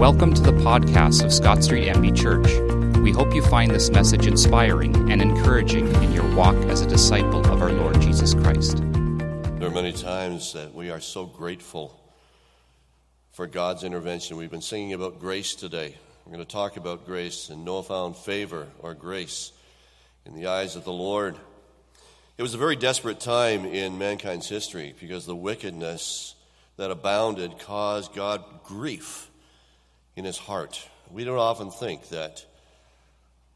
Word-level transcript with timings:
Welcome 0.00 0.32
to 0.32 0.40
the 0.40 0.52
podcast 0.52 1.22
of 1.22 1.30
Scott 1.30 1.62
Street 1.62 1.86
MB 1.86 2.16
Church. 2.16 3.00
We 3.02 3.12
hope 3.12 3.34
you 3.34 3.42
find 3.42 3.70
this 3.70 3.90
message 3.90 4.26
inspiring 4.26 4.96
and 5.12 5.20
encouraging 5.20 5.94
in 5.96 6.14
your 6.14 6.26
walk 6.34 6.56
as 6.70 6.80
a 6.80 6.86
disciple 6.86 7.40
of 7.52 7.60
our 7.60 7.70
Lord 7.70 8.00
Jesus 8.00 8.32
Christ. 8.32 8.78
There 8.78 9.68
are 9.68 9.70
many 9.70 9.92
times 9.92 10.54
that 10.54 10.74
we 10.74 10.88
are 10.88 11.02
so 11.02 11.26
grateful 11.26 12.02
for 13.32 13.46
God's 13.46 13.84
intervention. 13.84 14.38
We've 14.38 14.50
been 14.50 14.62
singing 14.62 14.94
about 14.94 15.20
grace 15.20 15.54
today. 15.54 15.94
We're 16.24 16.32
going 16.32 16.46
to 16.46 16.50
talk 16.50 16.78
about 16.78 17.04
grace 17.04 17.50
and 17.50 17.62
Noah 17.66 17.82
found 17.82 18.16
favor 18.16 18.68
or 18.78 18.94
grace 18.94 19.52
in 20.24 20.34
the 20.34 20.46
eyes 20.46 20.76
of 20.76 20.84
the 20.84 20.94
Lord. 20.94 21.36
It 22.38 22.42
was 22.42 22.54
a 22.54 22.58
very 22.58 22.74
desperate 22.74 23.20
time 23.20 23.66
in 23.66 23.98
mankind's 23.98 24.48
history 24.48 24.94
because 24.98 25.26
the 25.26 25.36
wickedness 25.36 26.36
that 26.78 26.90
abounded 26.90 27.58
caused 27.58 28.14
God 28.14 28.42
grief 28.64 29.29
in 30.16 30.24
his 30.24 30.38
heart. 30.38 30.88
We 31.10 31.24
don't 31.24 31.38
often 31.38 31.70
think 31.70 32.08
that 32.10 32.44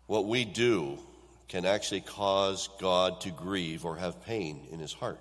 what 0.07 0.27
we 0.27 0.45
do 0.45 0.99
can 1.49 1.65
actually 1.65 2.01
cause 2.01 2.69
God 2.81 3.21
to 3.23 3.31
grieve 3.31 3.85
or 3.85 3.97
have 3.97 4.25
pain 4.25 4.67
in 4.71 4.79
his 4.79 4.93
heart. 4.93 5.21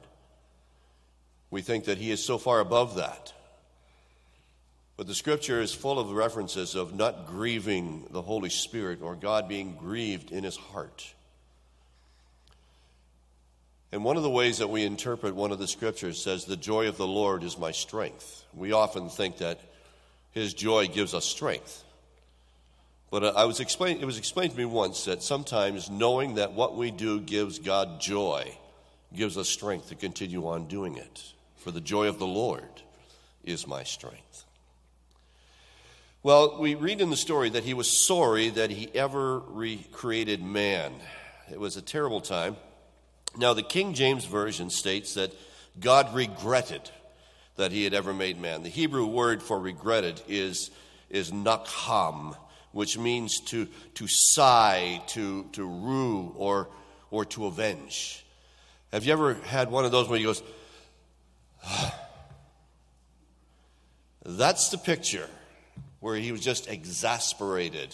We 1.51 1.61
think 1.61 1.85
that 1.85 1.97
he 1.97 2.11
is 2.11 2.23
so 2.23 2.37
far 2.37 2.59
above 2.59 2.95
that. 2.95 3.33
But 4.97 5.07
the 5.07 5.15
scripture 5.15 5.61
is 5.61 5.73
full 5.73 5.99
of 5.99 6.11
references 6.11 6.75
of 6.75 6.95
not 6.95 7.27
grieving 7.27 8.07
the 8.11 8.21
Holy 8.21 8.49
Spirit 8.49 9.01
or 9.01 9.15
God 9.15 9.47
being 9.47 9.75
grieved 9.75 10.31
in 10.31 10.43
his 10.43 10.57
heart. 10.57 11.13
And 13.91 14.03
one 14.03 14.17
of 14.17 14.23
the 14.23 14.29
ways 14.29 14.57
that 14.57 14.69
we 14.69 14.83
interpret 14.83 15.35
one 15.35 15.51
of 15.51 15.59
the 15.59 15.67
scriptures 15.67 16.21
says, 16.21 16.45
The 16.45 16.55
joy 16.55 16.87
of 16.87 16.97
the 16.97 17.05
Lord 17.05 17.43
is 17.43 17.57
my 17.57 17.71
strength. 17.71 18.43
We 18.55 18.71
often 18.71 19.09
think 19.09 19.37
that 19.37 19.59
his 20.33 20.53
joy 20.53 20.87
gives 20.87 21.13
us 21.13 21.25
strength. 21.25 21.83
But 23.09 23.23
uh, 23.23 23.33
I 23.35 23.45
was 23.45 23.59
explained, 23.59 24.01
it 24.01 24.05
was 24.05 24.17
explained 24.17 24.51
to 24.53 24.57
me 24.57 24.65
once 24.65 25.05
that 25.05 25.23
sometimes 25.23 25.89
knowing 25.89 26.35
that 26.35 26.53
what 26.53 26.75
we 26.75 26.91
do 26.91 27.19
gives 27.19 27.59
God 27.59 28.01
joy 28.01 28.57
gives 29.15 29.37
us 29.37 29.47
strength 29.47 29.89
to 29.89 29.95
continue 29.95 30.47
on 30.47 30.67
doing 30.67 30.97
it. 30.97 31.23
For 31.57 31.71
the 31.71 31.79
joy 31.79 32.07
of 32.07 32.17
the 32.17 32.25
Lord 32.25 32.63
is 33.43 33.67
my 33.67 33.83
strength. 33.83 34.45
Well, 36.23 36.59
we 36.59 36.73
read 36.75 37.01
in 37.01 37.09
the 37.09 37.17
story 37.17 37.49
that 37.49 37.63
he 37.63 37.73
was 37.73 38.05
sorry 38.05 38.49
that 38.49 38.71
he 38.71 38.89
ever 38.95 39.39
recreated 39.39 40.41
man. 40.41 40.93
It 41.51 41.59
was 41.59 41.77
a 41.77 41.81
terrible 41.81 42.21
time. 42.21 42.55
Now, 43.37 43.53
the 43.53 43.61
King 43.61 43.93
James 43.93 44.25
Version 44.25 44.69
states 44.69 45.13
that 45.15 45.33
God 45.79 46.15
regretted 46.15 46.89
that 47.55 47.71
he 47.71 47.83
had 47.83 47.93
ever 47.93 48.13
made 48.13 48.39
man. 48.39 48.63
The 48.63 48.69
Hebrew 48.69 49.05
word 49.05 49.43
for 49.43 49.59
regretted 49.59 50.21
is, 50.27 50.71
is 51.09 51.31
nakham, 51.31 52.35
which 52.71 52.97
means 52.97 53.39
to, 53.47 53.67
to 53.95 54.07
sigh, 54.07 55.01
to, 55.07 55.43
to 55.53 55.65
rue, 55.65 56.33
or, 56.37 56.69
or 57.11 57.25
to 57.25 57.45
avenge. 57.45 58.25
Have 58.91 59.05
you 59.05 59.13
ever 59.13 59.35
had 59.35 59.71
one 59.71 59.85
of 59.85 59.91
those 59.91 60.09
where 60.09 60.17
he 60.17 60.25
goes, 60.25 60.41
That's 64.25 64.69
the 64.69 64.77
picture 64.77 65.27
where 65.99 66.15
he 66.15 66.31
was 66.31 66.41
just 66.41 66.69
exasperated. 66.69 67.81
And 67.81 67.89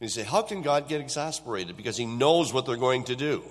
you 0.00 0.08
say, 0.08 0.22
How 0.22 0.42
can 0.42 0.62
God 0.62 0.88
get 0.88 1.00
exasperated? 1.00 1.76
Because 1.76 1.96
he 1.96 2.06
knows 2.06 2.52
what 2.52 2.66
they're 2.66 2.76
going 2.76 3.04
to 3.04 3.16
do. 3.16 3.42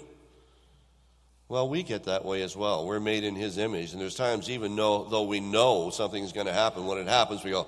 Well, 1.49 1.69
we 1.69 1.83
get 1.83 2.05
that 2.05 2.25
way 2.25 2.41
as 2.41 2.57
well. 2.57 2.85
We're 2.85 2.99
made 2.99 3.23
in 3.23 3.35
His 3.35 3.57
image, 3.57 3.93
and 3.93 4.01
there's 4.01 4.15
times, 4.15 4.49
even 4.49 4.75
though, 4.75 5.05
though 5.05 5.23
we 5.23 5.39
know 5.39 5.89
something's 5.91 6.33
going 6.33 6.47
to 6.47 6.53
happen, 6.53 6.85
when 6.85 6.97
it 6.97 7.07
happens, 7.07 7.43
we 7.43 7.51
go, 7.51 7.67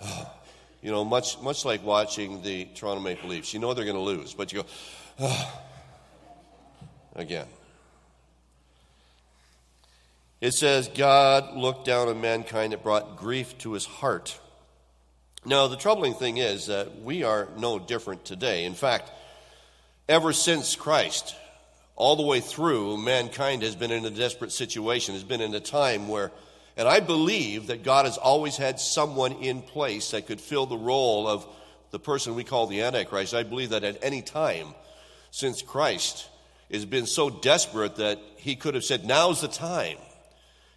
oh. 0.00 0.30
you 0.82 0.90
know, 0.90 1.04
much 1.04 1.40
much 1.40 1.64
like 1.64 1.84
watching 1.84 2.42
the 2.42 2.64
Toronto 2.74 3.00
Maple 3.00 3.28
Leafs. 3.28 3.54
You 3.54 3.60
know 3.60 3.72
they're 3.72 3.84
going 3.84 3.96
to 3.96 4.02
lose, 4.02 4.34
but 4.34 4.52
you 4.52 4.62
go, 4.62 4.68
oh. 5.20 5.62
again. 7.16 7.46
It 10.40 10.54
says, 10.54 10.88
God 10.88 11.56
looked 11.56 11.84
down 11.84 12.08
on 12.08 12.20
mankind 12.20 12.72
and 12.72 12.82
brought 12.82 13.16
grief 13.16 13.56
to 13.58 13.74
his 13.74 13.84
heart. 13.84 14.40
Now, 15.44 15.68
the 15.68 15.76
troubling 15.76 16.14
thing 16.14 16.38
is 16.38 16.66
that 16.66 17.00
we 17.00 17.22
are 17.22 17.48
no 17.56 17.78
different 17.78 18.24
today. 18.24 18.64
In 18.64 18.74
fact, 18.74 19.10
ever 20.08 20.32
since 20.32 20.74
Christ, 20.74 21.36
all 21.96 22.16
the 22.16 22.22
way 22.22 22.40
through, 22.40 22.96
mankind 22.96 23.62
has 23.62 23.76
been 23.76 23.90
in 23.90 24.04
a 24.04 24.10
desperate 24.10 24.52
situation, 24.52 25.14
has 25.14 25.24
been 25.24 25.40
in 25.40 25.54
a 25.54 25.60
time 25.60 26.08
where, 26.08 26.32
and 26.76 26.88
I 26.88 27.00
believe 27.00 27.66
that 27.66 27.84
God 27.84 28.06
has 28.06 28.16
always 28.16 28.56
had 28.56 28.80
someone 28.80 29.32
in 29.32 29.62
place 29.62 30.10
that 30.12 30.26
could 30.26 30.40
fill 30.40 30.66
the 30.66 30.76
role 30.76 31.28
of 31.28 31.46
the 31.90 31.98
person 31.98 32.34
we 32.34 32.44
call 32.44 32.66
the 32.66 32.82
Antichrist. 32.82 33.34
I 33.34 33.42
believe 33.42 33.70
that 33.70 33.84
at 33.84 34.02
any 34.02 34.22
time 34.22 34.74
since 35.30 35.62
Christ 35.62 36.28
has 36.70 36.84
been 36.84 37.06
so 37.06 37.28
desperate 37.28 37.96
that 37.96 38.18
he 38.36 38.56
could 38.56 38.74
have 38.74 38.84
said, 38.84 39.04
Now's 39.04 39.42
the 39.42 39.48
time. 39.48 39.98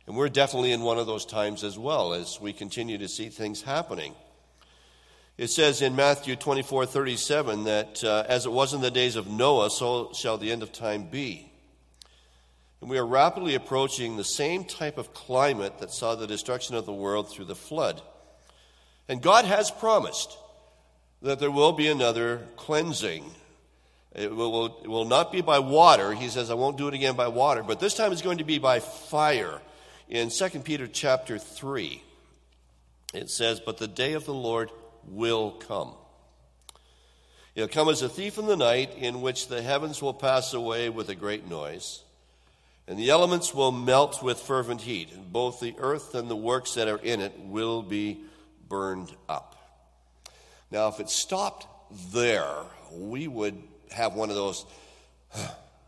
And 0.07 0.15
we're 0.15 0.29
definitely 0.29 0.71
in 0.71 0.81
one 0.81 0.99
of 0.99 1.07
those 1.07 1.25
times 1.25 1.63
as 1.63 1.79
well 1.79 2.13
as 2.13 2.39
we 2.39 2.53
continue 2.53 2.97
to 2.99 3.07
see 3.07 3.29
things 3.29 3.63
happening. 3.63 4.13
It 5.37 5.49
says 5.49 5.81
in 5.81 5.97
Matthew 5.97 6.37
24 6.37 6.85
37 6.85 7.65
that 7.65 8.03
uh, 8.03 8.23
as 8.27 8.45
it 8.45 8.51
was 8.51 8.73
in 8.73 8.79
the 8.79 8.91
days 8.91 9.17
of 9.17 9.27
Noah, 9.27 9.69
so 9.69 10.11
shall 10.13 10.37
the 10.37 10.51
end 10.51 10.63
of 10.63 10.71
time 10.71 11.03
be. 11.03 11.51
And 12.79 12.89
we 12.89 12.97
are 12.97 13.05
rapidly 13.05 13.55
approaching 13.55 14.15
the 14.15 14.23
same 14.23 14.63
type 14.63 14.97
of 14.97 15.13
climate 15.13 15.79
that 15.79 15.91
saw 15.91 16.15
the 16.15 16.27
destruction 16.27 16.75
of 16.75 16.85
the 16.85 16.93
world 16.93 17.29
through 17.29 17.45
the 17.45 17.55
flood. 17.55 18.01
And 19.09 19.21
God 19.21 19.43
has 19.43 19.71
promised 19.71 20.37
that 21.21 21.39
there 21.39 21.51
will 21.51 21.73
be 21.73 21.87
another 21.87 22.47
cleansing. 22.55 23.25
It 24.13 24.33
will, 24.33 24.81
it 24.83 24.87
will 24.87 25.05
not 25.05 25.33
be 25.33 25.41
by 25.41 25.59
water. 25.59 26.13
He 26.13 26.29
says, 26.29 26.49
I 26.49 26.53
won't 26.53 26.77
do 26.77 26.87
it 26.87 26.93
again 26.93 27.15
by 27.15 27.27
water, 27.27 27.61
but 27.61 27.81
this 27.81 27.93
time 27.93 28.13
it's 28.13 28.21
going 28.21 28.37
to 28.37 28.45
be 28.45 28.59
by 28.59 28.79
fire. 28.79 29.59
In 30.07 30.29
2 30.29 30.59
Peter 30.59 30.87
chapter 30.87 31.37
3, 31.37 32.01
it 33.13 33.29
says, 33.29 33.59
But 33.59 33.77
the 33.77 33.87
day 33.87 34.13
of 34.13 34.25
the 34.25 34.33
Lord 34.33 34.69
will 35.07 35.51
come. 35.51 35.93
He'll 37.53 37.67
come 37.67 37.87
as 37.87 38.01
a 38.01 38.09
thief 38.09 38.37
in 38.37 38.47
the 38.47 38.57
night, 38.57 38.95
in 38.97 39.21
which 39.21 39.47
the 39.47 39.61
heavens 39.61 40.01
will 40.01 40.13
pass 40.13 40.53
away 40.53 40.89
with 40.89 41.09
a 41.09 41.15
great 41.15 41.49
noise, 41.49 42.03
and 42.87 42.99
the 42.99 43.09
elements 43.09 43.53
will 43.53 43.71
melt 43.71 44.21
with 44.21 44.39
fervent 44.39 44.81
heat, 44.81 45.11
and 45.13 45.31
both 45.31 45.59
the 45.59 45.75
earth 45.79 46.15
and 46.15 46.29
the 46.29 46.35
works 46.35 46.73
that 46.73 46.87
are 46.87 46.97
in 46.97 47.21
it 47.21 47.33
will 47.39 47.81
be 47.81 48.25
burned 48.67 49.15
up. 49.29 49.55
Now, 50.69 50.89
if 50.89 50.99
it 50.99 51.09
stopped 51.09 51.65
there, 52.11 52.53
we 52.91 53.27
would 53.27 53.57
have 53.91 54.15
one 54.15 54.29
of 54.29 54.35
those 54.35 54.65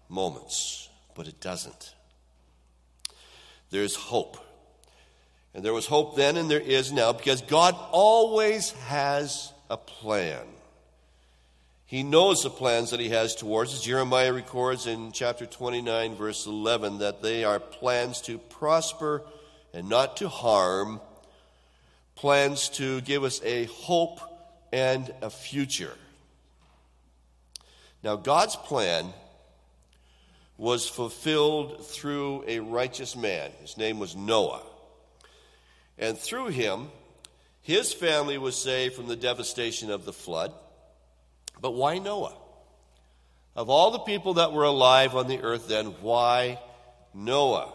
moments, 0.07 0.88
but 1.16 1.28
it 1.28 1.41
doesn't. 1.41 1.94
There's 3.69 3.95
hope. 3.95 4.38
And 5.53 5.63
there 5.66 5.74
was 5.74 5.88
hope 5.88 6.16
then 6.16 6.38
and 6.38 6.50
there 6.50 6.59
is 6.59 6.91
now 6.91 7.13
because 7.13 7.41
God 7.41 7.75
always 7.91 8.72
has 8.72 9.52
a 9.69 9.78
plan. 9.78 10.46
He 11.88 12.03
knows 12.03 12.44
the 12.44 12.50
plans 12.50 12.91
that 12.91 13.00
he 13.00 13.09
has 13.09 13.34
towards 13.34 13.74
us. 13.74 13.81
Jeremiah 13.81 14.34
records 14.34 14.88
in 14.88 15.13
chapter 15.13 15.46
29, 15.46 16.16
verse 16.16 16.46
11, 16.46 17.00
that 17.00 17.22
they 17.22 17.46
are 17.46 17.62
plans 17.62 18.19
to 18.24 18.38
prosper 18.38 19.24
and 19.74 19.88
not 19.88 20.18
to 20.18 20.28
harm, 20.28 21.00
plans 22.16 22.68
to 22.69 23.00
give 23.02 23.24
us 23.24 23.41
a 23.44 23.66
hope 23.66 24.19
and 24.74 25.14
a 25.22 25.29
future. 25.29 25.96
Now, 28.03 28.18
God's 28.18 28.58
plan 28.58 29.14
was 30.58 30.90
fulfilled 30.90 31.85
through 31.85 32.44
a 32.47 32.59
righteous 32.59 33.16
man. 33.16 33.52
His 33.62 33.78
name 33.78 33.97
was 33.97 34.16
Noah. 34.16 34.61
And 35.97 36.17
through 36.17 36.47
him, 36.47 36.90
his 37.61 37.91
family 37.94 38.38
was 38.38 38.55
saved 38.55 38.96
from 38.96 39.08
the 39.08 39.16
devastation 39.16 39.91
of 39.91 40.05
the 40.05 40.14
flood. 40.14 40.53
But 41.59 41.73
why 41.73 41.97
Noah? 41.97 42.38
Of 43.55 43.70
all 43.70 43.91
the 43.91 43.99
people 43.99 44.35
that 44.35 44.53
were 44.53 44.64
alive 44.64 45.16
on 45.16 45.28
the 45.28 45.41
earth 45.41 45.67
then, 45.67 45.88
why 46.02 46.59
Noah? 47.14 47.73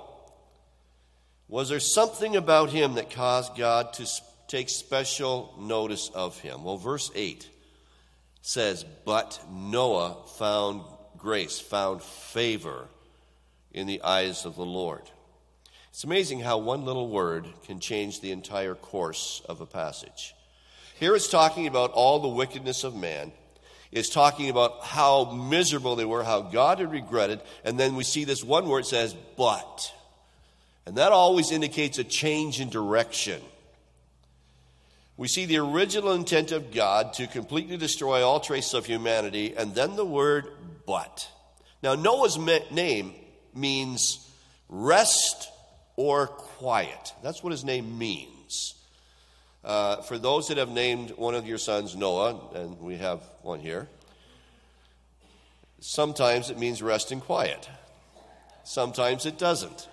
Was 1.48 1.68
there 1.68 1.80
something 1.80 2.36
about 2.36 2.70
him 2.70 2.94
that 2.94 3.10
caused 3.10 3.56
God 3.56 3.92
to 3.94 4.06
take 4.46 4.68
special 4.68 5.54
notice 5.58 6.08
of 6.14 6.38
him? 6.38 6.64
Well, 6.64 6.78
verse 6.78 7.10
8 7.14 7.48
says, 8.40 8.84
But 9.04 9.40
Noah 9.50 10.16
found 10.38 10.82
grace, 11.18 11.58
found 11.58 12.02
favor 12.02 12.86
in 13.72 13.86
the 13.86 14.02
eyes 14.02 14.46
of 14.46 14.56
the 14.56 14.64
Lord. 14.64 15.02
It's 15.92 16.04
amazing 16.04 16.40
how 16.40 16.56
one 16.56 16.86
little 16.86 17.06
word 17.06 17.46
can 17.66 17.78
change 17.78 18.22
the 18.22 18.32
entire 18.32 18.74
course 18.74 19.42
of 19.46 19.60
a 19.60 19.66
passage. 19.66 20.34
Here 20.98 21.14
it's 21.14 21.28
talking 21.28 21.66
about 21.66 21.92
all 21.92 22.18
the 22.18 22.28
wickedness 22.28 22.82
of 22.82 22.96
man. 22.96 23.30
It's 23.90 24.08
talking 24.08 24.48
about 24.48 24.82
how 24.84 25.32
miserable 25.32 25.94
they 25.94 26.06
were, 26.06 26.24
how 26.24 26.40
God 26.40 26.78
had 26.78 26.90
regretted, 26.90 27.42
and 27.62 27.78
then 27.78 27.94
we 27.94 28.04
see 28.04 28.24
this 28.24 28.42
one 28.42 28.70
word 28.70 28.86
says, 28.86 29.14
but. 29.36 29.92
And 30.86 30.96
that 30.96 31.12
always 31.12 31.52
indicates 31.52 31.98
a 31.98 32.04
change 32.04 32.58
in 32.58 32.70
direction. 32.70 33.42
we 35.18 35.28
see 35.28 35.44
the 35.44 35.58
original 35.58 36.12
intent 36.12 36.52
of 36.52 36.72
God 36.72 37.12
to 37.14 37.26
completely 37.26 37.76
destroy 37.76 38.26
all 38.26 38.40
traces 38.40 38.72
of 38.72 38.86
humanity, 38.86 39.54
and 39.54 39.74
then 39.74 39.96
the 39.96 40.06
word 40.06 40.46
but. 40.86 41.28
Now, 41.82 41.94
Noah's 41.94 42.38
name 42.38 43.12
means 43.54 44.26
rest 44.70 45.51
or 45.96 46.26
quiet. 46.26 47.12
That's 47.22 47.42
what 47.42 47.50
his 47.50 47.64
name 47.64 47.98
means. 47.98 48.74
Uh, 49.64 50.02
for 50.02 50.18
those 50.18 50.48
that 50.48 50.58
have 50.58 50.70
named 50.70 51.10
one 51.10 51.34
of 51.34 51.46
your 51.46 51.58
sons 51.58 51.94
Noah, 51.94 52.40
and 52.54 52.80
we 52.80 52.96
have 52.96 53.20
one 53.42 53.60
here, 53.60 53.88
sometimes 55.80 56.50
it 56.50 56.58
means 56.58 56.82
rest 56.82 57.12
and 57.12 57.20
quiet. 57.20 57.68
Sometimes 58.64 59.26
it 59.26 59.38
doesn't. 59.38 59.88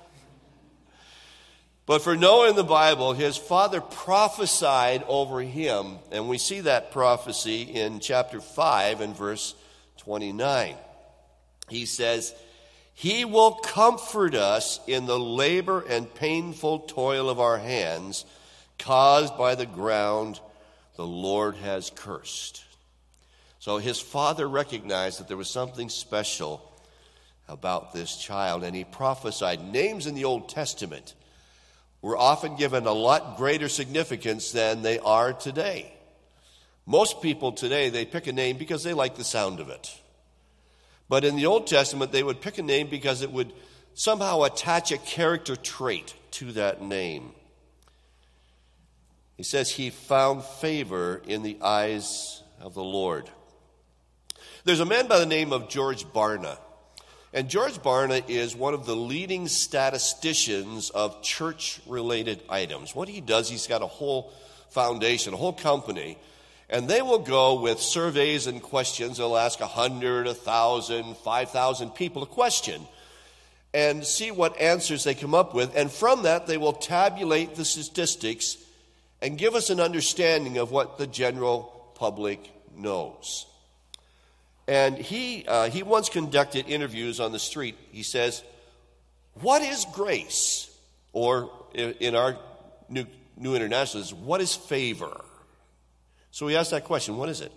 But 1.85 2.03
for 2.03 2.15
Noah 2.15 2.49
in 2.49 2.55
the 2.55 2.63
Bible, 2.63 3.13
his 3.13 3.35
father 3.35 3.81
prophesied 3.81 5.03
over 5.07 5.41
him, 5.41 5.97
and 6.11 6.29
we 6.29 6.37
see 6.37 6.61
that 6.61 6.91
prophecy 6.91 7.63
in 7.63 7.99
chapter 7.99 8.39
5 8.39 9.01
and 9.01 9.15
verse 9.15 9.55
29. 9.97 10.75
He 11.67 11.85
says, 11.87 12.33
He 12.99 13.23
will 13.23 13.53
comfort 13.53 14.35
us 14.35 14.81
in 14.85 15.05
the 15.05 15.17
labor 15.17 15.85
and 15.87 16.13
painful 16.13 16.79
toil 16.79 17.29
of 17.29 17.39
our 17.39 17.57
hands 17.57 18.25
caused 18.77 19.37
by 19.37 19.55
the 19.55 19.65
ground 19.65 20.41
the 20.97 21.07
Lord 21.07 21.55
has 21.55 21.89
cursed. 21.95 22.61
So 23.59 23.77
his 23.77 24.01
father 24.01 24.49
recognized 24.49 25.21
that 25.21 25.29
there 25.29 25.37
was 25.37 25.49
something 25.49 25.87
special 25.87 26.61
about 27.47 27.93
this 27.93 28.17
child, 28.17 28.65
and 28.65 28.75
he 28.75 28.83
prophesied 28.83 29.63
names 29.63 30.05
in 30.05 30.13
the 30.13 30.25
Old 30.25 30.49
Testament 30.49 31.15
were 32.01 32.17
often 32.17 32.57
given 32.57 32.85
a 32.85 32.91
lot 32.91 33.37
greater 33.37 33.69
significance 33.69 34.51
than 34.51 34.81
they 34.81 34.99
are 34.99 35.31
today. 35.31 35.93
Most 36.85 37.21
people 37.21 37.53
today, 37.53 37.87
they 37.87 38.03
pick 38.03 38.27
a 38.27 38.33
name 38.33 38.57
because 38.57 38.83
they 38.83 38.93
like 38.93 39.15
the 39.15 39.23
sound 39.23 39.61
of 39.61 39.69
it. 39.69 39.89
But 41.09 41.25
in 41.25 41.35
the 41.35 41.47
Old 41.47 41.67
Testament, 41.67 42.11
they 42.11 42.23
would 42.23 42.39
pick 42.39 42.59
a 42.59 42.63
name 42.63 42.87
because 42.87 43.21
it 43.21 43.31
would 43.31 43.51
somehow 43.95 44.43
attach 44.43 44.91
a 44.91 44.97
character 44.97 45.55
trait 45.55 46.13
to 46.31 46.51
that 46.53 46.81
name. 46.81 47.31
He 49.35 49.43
says 49.43 49.71
he 49.71 49.89
found 49.89 50.43
favor 50.43 51.21
in 51.25 51.43
the 51.43 51.57
eyes 51.61 52.43
of 52.61 52.75
the 52.75 52.83
Lord. 52.83 53.29
There's 54.65 54.81
a 54.81 54.85
man 54.85 55.07
by 55.07 55.17
the 55.17 55.25
name 55.25 55.51
of 55.51 55.69
George 55.69 56.05
Barna. 56.05 56.57
And 57.33 57.49
George 57.49 57.75
Barna 57.75 58.23
is 58.27 58.55
one 58.55 58.73
of 58.73 58.85
the 58.85 58.95
leading 58.95 59.47
statisticians 59.47 60.89
of 60.89 61.21
church 61.21 61.79
related 61.87 62.41
items. 62.49 62.93
What 62.93 63.07
he 63.07 63.21
does, 63.21 63.49
he's 63.49 63.67
got 63.67 63.81
a 63.81 63.87
whole 63.87 64.33
foundation, 64.71 65.33
a 65.33 65.37
whole 65.37 65.53
company, 65.53 66.17
and 66.69 66.87
they 66.87 67.01
will 67.01 67.19
go 67.19 67.59
with 67.59 67.79
surveys 67.79 68.45
and 68.45 68.61
questions. 68.61 69.17
They'll 69.17 69.37
ask 69.37 69.59
100, 69.59 70.27
1,000, 70.27 71.17
5,000 71.17 71.89
people 71.91 72.23
a 72.23 72.27
question 72.27 72.81
and 73.73 74.05
see 74.05 74.31
what 74.31 74.59
answers 74.59 75.03
they 75.03 75.13
come 75.13 75.33
up 75.33 75.53
with. 75.53 75.75
And 75.75 75.91
from 75.91 76.23
that, 76.23 76.47
they 76.47 76.57
will 76.57 76.73
tabulate 76.73 77.55
the 77.55 77.65
statistics 77.65 78.57
and 79.21 79.37
give 79.37 79.55
us 79.55 79.69
an 79.69 79.79
understanding 79.79 80.57
of 80.57 80.71
what 80.71 80.97
the 80.97 81.07
general 81.07 81.91
public 81.95 82.51
knows. 82.75 83.45
And 84.67 84.97
he, 84.97 85.45
uh, 85.47 85.69
he 85.69 85.81
once 85.81 86.09
conducted 86.09 86.67
interviews 86.67 87.19
on 87.19 87.31
the 87.31 87.39
street. 87.39 87.75
He 87.91 88.03
says, 88.03 88.43
What 89.41 89.63
is 89.63 89.85
grace? 89.93 90.67
Or 91.11 91.49
in 91.73 92.15
our 92.15 92.37
New, 92.87 93.07
New 93.35 93.55
International, 93.55 94.03
what 94.19 94.41
is 94.41 94.55
favor? 94.55 95.21
So 96.31 96.45
we 96.45 96.55
asked 96.55 96.71
that 96.71 96.85
question 96.85 97.17
what 97.17 97.29
is 97.29 97.41
it? 97.41 97.51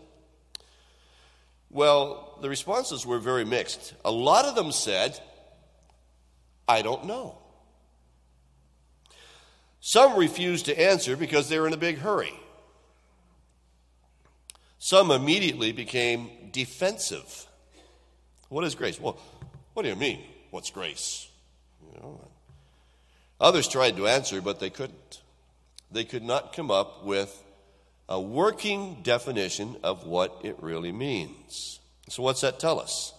Well, 1.70 2.38
the 2.42 2.48
responses 2.48 3.06
were 3.06 3.19
very 3.19 3.44
mixed. 3.44 3.94
A 4.04 4.10
lot 4.10 4.44
of 4.44 4.54
them 4.54 4.72
said, 4.72 5.19
I 6.69 6.82
don't 6.82 7.06
know. 7.06 7.38
Some 9.80 10.16
refused 10.16 10.66
to 10.66 10.80
answer 10.80 11.16
because 11.16 11.48
they 11.48 11.58
were 11.58 11.66
in 11.66 11.72
a 11.72 11.78
big 11.78 11.98
hurry. 11.98 12.32
Some 14.78 15.10
immediately 15.10 15.72
became 15.72 16.28
defensive. 16.52 17.46
What 18.48 18.64
is 18.64 18.74
grace? 18.74 19.00
Well, 19.00 19.19
what 19.74 19.82
do 19.82 19.88
you 19.88 19.96
mean? 19.96 20.22
What's 20.50 20.70
grace? 20.70 21.28
You 21.94 22.00
know, 22.00 22.20
others 23.40 23.66
tried 23.66 23.96
to 23.96 24.06
answer, 24.06 24.40
but 24.40 24.60
they 24.60 24.70
couldn't. 24.70 25.22
They 25.90 26.04
could 26.04 26.22
not 26.22 26.52
come 26.52 26.70
up 26.70 27.04
with 27.04 27.42
a 28.12 28.20
working 28.20 28.98
definition 29.02 29.74
of 29.82 30.06
what 30.06 30.42
it 30.44 30.54
really 30.60 30.92
means. 30.92 31.80
So, 32.10 32.22
what's 32.22 32.42
that 32.42 32.60
tell 32.60 32.78
us? 32.78 33.14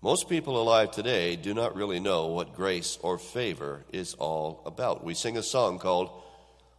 Most 0.00 0.30
people 0.30 0.62
alive 0.62 0.92
today 0.92 1.36
do 1.36 1.52
not 1.52 1.76
really 1.76 2.00
know 2.00 2.28
what 2.28 2.56
grace 2.56 2.98
or 3.02 3.18
favor 3.18 3.84
is 3.92 4.14
all 4.14 4.62
about. 4.64 5.04
We 5.04 5.12
sing 5.12 5.36
a 5.36 5.42
song 5.42 5.78
called 5.78 6.08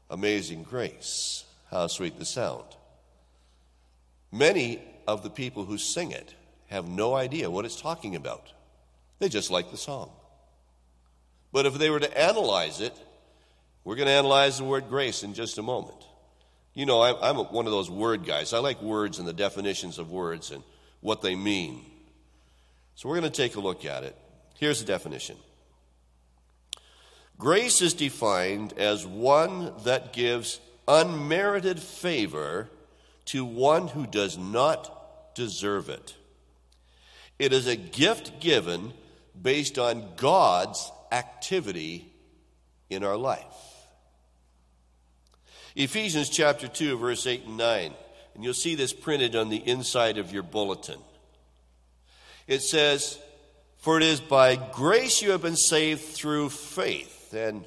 Amazing 0.09 0.63
Grace. 0.63 1.44
How 1.69 1.85
sweet 1.85 2.17
the 2.17 2.25
sound. 2.25 2.65
Many 4.31 4.81
of 5.07 5.21
the 5.21 5.29
people 5.29 5.65
who 5.65 5.77
sing 5.77 6.09
it 6.09 6.33
have 6.65 6.88
no 6.88 7.13
idea 7.13 7.51
what 7.51 7.65
it's 7.65 7.79
talking 7.79 8.15
about. 8.15 8.51
They 9.19 9.29
just 9.29 9.51
like 9.51 9.69
the 9.69 9.77
song. 9.77 10.09
But 11.51 11.67
if 11.67 11.75
they 11.75 11.91
were 11.91 12.00
to 12.00 12.19
analyze 12.19 12.81
it, 12.81 13.00
we're 13.83 13.97
going 13.97 14.07
to 14.07 14.13
analyze 14.13 14.57
the 14.57 14.63
word 14.63 14.89
grace 14.89 15.21
in 15.21 15.35
just 15.35 15.59
a 15.59 15.62
moment. 15.62 16.03
You 16.75 16.86
know, 16.86 17.01
I'm 17.01 17.38
one 17.38 17.66
of 17.66 17.72
those 17.72 17.89
word 17.89 18.25
guys. 18.25 18.54
I 18.54 18.60
like 18.60 18.81
words 18.81 19.18
and 19.18 19.27
the 19.27 19.33
definitions 19.33 19.98
of 19.98 20.12
words 20.12 20.51
and 20.51 20.62
what 21.00 21.22
they 21.22 21.33
mean. 21.33 21.81
So 22.95 23.07
we're 23.07 23.19
going 23.19 23.31
to 23.31 23.42
take 23.42 23.56
a 23.56 23.62
look 23.62 23.86
at 23.86 24.04
it. 24.04 24.16
Here's 24.60 24.80
the 24.80 24.86
definition 24.86 25.38
Grace 27.38 27.81
is 27.81 27.94
defined 27.94 28.74
as 28.74 29.06
one 29.06 29.74
that 29.86 30.13
gives 30.13 30.60
unmerited 30.88 31.80
favor 31.80 32.69
to 33.25 33.45
one 33.45 33.88
who 33.88 34.06
does 34.06 34.38
not 34.38 35.33
deserve 35.33 35.89
it. 35.89 36.13
It 37.39 37.54
is 37.54 37.68
a 37.68 37.75
gift 37.75 38.39
given 38.39 38.94
based 39.42 39.80
on 39.80 40.10
God's 40.18 40.92
activity 41.12 42.12
in 42.89 43.04
our 43.04 43.18
life. 43.18 43.75
Ephesians 45.75 46.29
chapter 46.29 46.67
2, 46.67 46.98
verse 46.98 47.27
8 47.27 47.46
and 47.46 47.58
9. 47.58 47.94
And 48.34 48.44
you'll 48.44 48.53
see 48.53 48.75
this 48.75 48.94
printed 48.94 49.36
on 49.36 49.50
the 49.50 49.58
inside 49.58 50.17
of 50.17 50.32
your 50.32 50.44
bulletin. 50.44 51.00
It 52.48 52.62
says, 52.62 53.20
For 53.77 53.98
it 53.98 54.03
is 54.03 54.22
by 54.22 54.55
grace 54.55 55.22
you 55.22 55.32
have 55.32 55.41
been 55.41 55.55
saved 55.58 56.01
through 56.01 56.50
faith, 56.50 57.34
and 57.34 57.65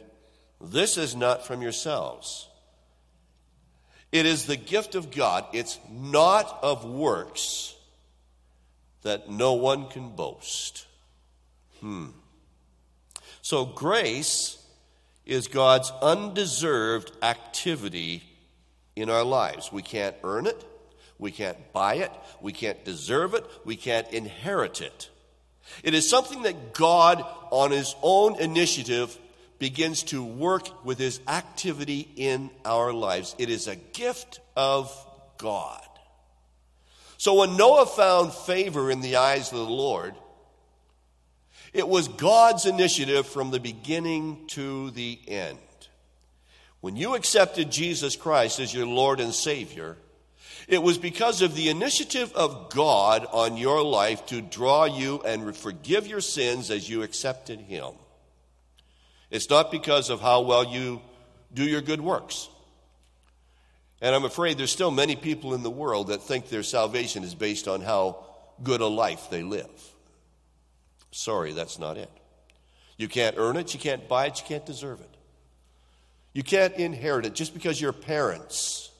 this 0.60 0.96
is 0.96 1.14
not 1.14 1.46
from 1.46 1.62
yourselves. 1.62 2.48
It 4.10 4.24
is 4.24 4.46
the 4.46 4.56
gift 4.56 4.94
of 4.94 5.10
God. 5.10 5.44
It's 5.52 5.78
not 5.90 6.58
of 6.62 6.84
works 6.84 7.74
that 9.02 9.28
no 9.28 9.52
one 9.54 9.88
can 9.88 10.10
boast. 10.10 10.86
Hmm. 11.80 12.08
So 13.42 13.64
grace 13.64 14.57
is 15.28 15.46
God's 15.46 15.92
undeserved 16.02 17.12
activity 17.22 18.22
in 18.96 19.10
our 19.10 19.24
lives. 19.24 19.70
We 19.70 19.82
can't 19.82 20.16
earn 20.24 20.46
it, 20.46 20.64
we 21.18 21.30
can't 21.30 21.72
buy 21.72 21.96
it, 21.96 22.10
we 22.40 22.52
can't 22.52 22.84
deserve 22.84 23.34
it, 23.34 23.44
we 23.64 23.76
can't 23.76 24.10
inherit 24.12 24.80
it. 24.80 25.10
It 25.84 25.94
is 25.94 26.08
something 26.08 26.42
that 26.42 26.72
God, 26.72 27.24
on 27.50 27.70
His 27.70 27.94
own 28.02 28.40
initiative, 28.40 29.16
begins 29.58 30.04
to 30.04 30.24
work 30.24 30.84
with 30.84 30.98
his 30.98 31.20
activity 31.26 32.08
in 32.16 32.50
our 32.64 32.92
lives. 32.92 33.34
It 33.38 33.50
is 33.50 33.66
a 33.66 33.76
gift 33.76 34.40
of 34.56 34.92
God. 35.36 35.82
So 37.16 37.34
when 37.34 37.56
Noah 37.56 37.86
found 37.86 38.32
favor 38.32 38.90
in 38.90 39.00
the 39.00 39.16
eyes 39.16 39.50
of 39.50 39.58
the 39.58 39.64
Lord, 39.64 40.14
it 41.72 41.86
was 41.86 42.08
God's 42.08 42.66
initiative 42.66 43.26
from 43.26 43.50
the 43.50 43.60
beginning 43.60 44.46
to 44.48 44.90
the 44.90 45.18
end. 45.26 45.58
When 46.80 46.96
you 46.96 47.14
accepted 47.14 47.70
Jesus 47.70 48.16
Christ 48.16 48.60
as 48.60 48.72
your 48.72 48.86
Lord 48.86 49.20
and 49.20 49.34
Savior, 49.34 49.96
it 50.68 50.82
was 50.82 50.98
because 50.98 51.42
of 51.42 51.54
the 51.54 51.70
initiative 51.70 52.32
of 52.34 52.70
God 52.70 53.26
on 53.32 53.56
your 53.56 53.82
life 53.82 54.26
to 54.26 54.40
draw 54.40 54.84
you 54.84 55.20
and 55.22 55.56
forgive 55.56 56.06
your 56.06 56.20
sins 56.20 56.70
as 56.70 56.88
you 56.88 57.02
accepted 57.02 57.60
Him. 57.60 57.92
It's 59.30 59.50
not 59.50 59.70
because 59.70 60.10
of 60.10 60.20
how 60.20 60.42
well 60.42 60.64
you 60.64 61.00
do 61.52 61.64
your 61.64 61.80
good 61.80 62.00
works. 62.00 62.48
And 64.00 64.14
I'm 64.14 64.24
afraid 64.24 64.58
there's 64.58 64.70
still 64.70 64.90
many 64.90 65.16
people 65.16 65.54
in 65.54 65.62
the 65.62 65.70
world 65.70 66.08
that 66.08 66.22
think 66.22 66.48
their 66.48 66.62
salvation 66.62 67.24
is 67.24 67.34
based 67.34 67.66
on 67.66 67.80
how 67.80 68.24
good 68.62 68.80
a 68.80 68.86
life 68.86 69.28
they 69.30 69.42
live. 69.42 69.94
Sorry, 71.10 71.52
that's 71.52 71.78
not 71.78 71.96
it. 71.96 72.10
You 72.96 73.08
can't 73.08 73.36
earn 73.38 73.56
it, 73.56 73.74
you 73.74 73.80
can't 73.80 74.08
buy 74.08 74.26
it, 74.26 74.40
you 74.40 74.46
can't 74.46 74.66
deserve 74.66 75.00
it. 75.00 75.10
You 76.32 76.42
can't 76.42 76.74
inherit 76.74 77.26
it 77.26 77.34
just 77.34 77.54
because 77.54 77.80
your 77.80 77.92
parents 77.92 78.90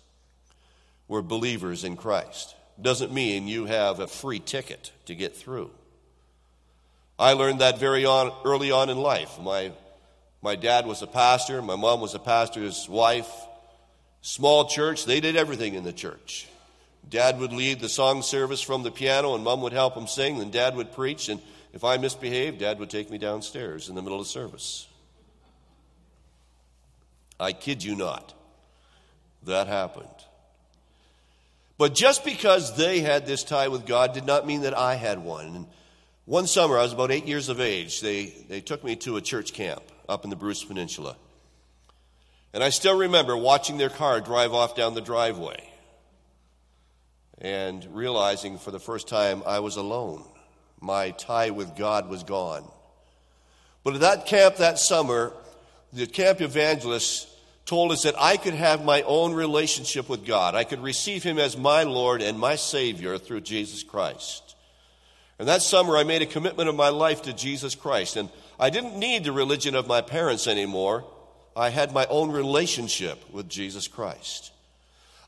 were 1.09 1.23
believers 1.23 1.85
in 1.85 1.97
Christ. 1.97 2.55
Doesn't 2.81 3.13
mean 3.13 3.49
you 3.49 3.67
have 3.67 3.99
a 3.99 4.07
free 4.07 4.39
ticket 4.39 4.93
to 5.07 5.15
get 5.15 5.37
through. 5.37 5.71
I 7.19 7.33
learned 7.33 7.61
that 7.61 7.79
very 7.79 8.05
on, 8.05 8.33
early 8.45 8.71
on 8.71 8.91
in 8.91 8.99
life. 8.99 9.41
My, 9.41 9.73
my 10.43 10.55
dad 10.55 10.87
was 10.87 11.03
a 11.03 11.07
pastor, 11.07 11.61
my 11.61 11.75
mom 11.75 12.01
was 12.01 12.15
a 12.15 12.21
pastor's 12.21 12.89
wife. 12.89 13.31
Small 14.21 14.67
church, 14.67 15.05
they 15.05 15.21
did 15.21 15.37
everything 15.37 15.75
in 15.75 15.85
the 15.85 15.93
church. 15.93 16.47
Dad 17.09 17.39
would 17.39 17.53
lead 17.53 17.81
the 17.81 17.89
song 17.89 18.23
service 18.23 18.61
from 18.61 18.83
the 18.83 18.91
piano, 18.91 19.35
and 19.35 19.43
mom 19.43 19.63
would 19.63 19.73
help 19.73 19.95
him 19.95 20.07
sing, 20.07 20.41
and 20.41 20.53
dad 20.53 20.77
would 20.77 20.93
preach. 20.93 21.29
And 21.29 21.41
if 21.73 21.85
I 21.85 21.97
misbehaved, 21.97 22.59
dad 22.59 22.79
would 22.79 22.91
take 22.91 23.11
me 23.11 23.19
downstairs 23.19 23.89
in 23.89 23.95
the 23.95 24.03
middle 24.03 24.21
of 24.21 24.27
service. 24.27 24.87
I 27.41 27.53
kid 27.53 27.83
you 27.83 27.95
not. 27.95 28.35
That 29.45 29.69
happened. 29.69 30.09
But 31.79 31.95
just 31.95 32.25
because 32.25 32.77
they 32.77 33.01
had 33.01 33.25
this 33.25 33.45
tie 33.45 33.69
with 33.69 33.87
God 33.87 34.13
did 34.13 34.27
not 34.27 34.47
mean 34.47 34.63
that 34.63 34.77
I 34.77 34.97
had 34.97 35.21
one. 35.21 35.47
And 35.47 35.67
one 36.25 36.47
summer, 36.47 36.77
I 36.77 36.83
was 36.83 36.93
about 36.93 37.13
eight 37.13 37.27
years 37.27 37.49
of 37.49 37.61
age, 37.61 38.01
they, 38.01 38.27
they 38.49 38.61
took 38.61 38.83
me 38.83 38.97
to 38.97 39.17
a 39.17 39.23
church 39.23 39.55
camp 39.55 39.83
up 40.09 40.25
in 40.25 40.31
the 40.31 40.37
Bruce 40.37 40.65
Peninsula. 40.65 41.17
And 42.53 42.65
I 42.65 42.71
still 42.71 42.99
remember 42.99 43.37
watching 43.37 43.79
their 43.79 43.89
car 43.89 44.21
drive 44.21 44.53
off 44.53 44.75
down 44.75 44.95
the 44.95 45.01
driveway 45.01 45.69
and 47.41 47.87
realizing 47.95 48.59
for 48.59 48.71
the 48.71 48.81
first 48.81 49.09
time 49.09 49.43
I 49.47 49.61
was 49.61 49.77
alone. 49.77 50.25
My 50.81 51.11
tie 51.11 51.51
with 51.51 51.77
God 51.77 52.09
was 52.09 52.23
gone. 52.23 52.65
But 53.85 53.95
at 53.95 54.01
that 54.01 54.27
camp 54.27 54.57
that 54.57 54.79
summer, 54.79 55.33
the 55.93 56.07
camp 56.07 56.41
evangelist 56.41 57.29
told 57.65 57.93
us 57.93 58.03
that 58.03 58.15
I 58.19 58.37
could 58.37 58.55
have 58.55 58.85
my 58.85 59.03
own 59.03 59.35
relationship 59.35 60.09
with 60.09 60.25
God. 60.25 60.55
I 60.55 60.65
could 60.65 60.83
receive 60.83 61.23
Him 61.23 61.39
as 61.39 61.57
my 61.57 61.83
Lord 61.83 62.23
and 62.23 62.39
my 62.39 62.57
Savior 62.57 63.19
through 63.19 63.43
Jesus 63.43 63.83
Christ. 63.83 64.57
And 65.39 65.47
that 65.49 65.63
summer, 65.63 65.97
I 65.97 66.05
made 66.05 66.23
a 66.23 66.27
commitment 66.27 66.69
of 66.69 66.75
my 66.75 66.89
life 66.89 67.23
to 67.23 67.33
Jesus 67.33 67.75
Christ. 67.75 68.17
And 68.17 68.29
I 68.59 68.71
didn't 68.71 68.99
need 68.99 69.25
the 69.25 69.33
religion 69.33 69.75
of 69.75 69.87
my 69.87 70.01
parents 70.01 70.47
anymore. 70.47 71.05
I 71.55 71.71
had 71.71 71.93
my 71.93 72.07
own 72.07 72.33
relationship 72.33 73.31
with 73.33 73.49
Jesus 73.49 73.87
Christ. 73.87 74.53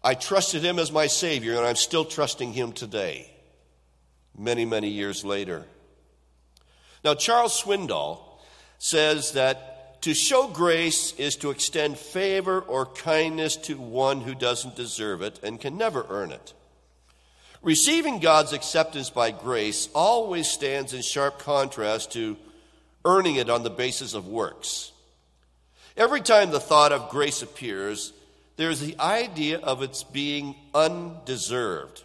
I 0.02 0.14
trusted 0.14 0.62
Him 0.62 0.78
as 0.78 0.90
my 0.90 1.06
Savior, 1.06 1.56
and 1.56 1.66
I'm 1.66 1.76
still 1.76 2.04
trusting 2.04 2.52
Him 2.52 2.72
today, 2.72 3.30
many, 4.36 4.64
many 4.64 4.88
years 4.88 5.24
later. 5.24 5.66
Now, 7.04 7.14
Charles 7.14 7.60
Swindoll 7.60 8.20
says 8.78 9.32
that 9.32 10.02
to 10.02 10.14
show 10.14 10.48
grace 10.48 11.12
is 11.14 11.36
to 11.36 11.50
extend 11.50 11.98
favor 11.98 12.60
or 12.60 12.86
kindness 12.86 13.56
to 13.56 13.76
one 13.76 14.22
who 14.22 14.34
doesn't 14.34 14.76
deserve 14.76 15.20
it 15.20 15.38
and 15.42 15.60
can 15.60 15.76
never 15.76 16.06
earn 16.08 16.32
it. 16.32 16.54
Receiving 17.62 18.20
God's 18.20 18.54
acceptance 18.54 19.10
by 19.10 19.30
grace 19.30 19.90
always 19.94 20.48
stands 20.48 20.94
in 20.94 21.02
sharp 21.02 21.38
contrast 21.38 22.12
to 22.12 22.38
earning 23.04 23.36
it 23.36 23.50
on 23.50 23.62
the 23.62 23.70
basis 23.70 24.14
of 24.14 24.26
works. 24.26 24.92
Every 25.96 26.22
time 26.22 26.50
the 26.50 26.60
thought 26.60 26.92
of 26.92 27.10
grace 27.10 27.42
appears, 27.42 28.14
there's 28.60 28.80
the 28.80 28.98
idea 29.00 29.58
of 29.58 29.82
its 29.82 30.02
being 30.02 30.54
undeserved. 30.74 32.02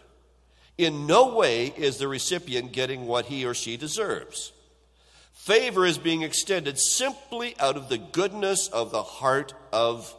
In 0.78 1.06
no 1.06 1.34
way 1.34 1.66
is 1.76 1.98
the 1.98 2.08
recipient 2.08 2.72
getting 2.72 3.06
what 3.06 3.26
he 3.26 3.44
or 3.44 3.52
she 3.52 3.76
deserves. 3.76 4.52
Favor 5.34 5.84
is 5.84 5.98
being 5.98 6.22
extended 6.22 6.78
simply 6.78 7.54
out 7.60 7.76
of 7.76 7.88
the 7.88 7.98
goodness 7.98 8.68
of 8.68 8.90
the 8.90 9.02
heart 9.02 9.52
of 9.70 10.14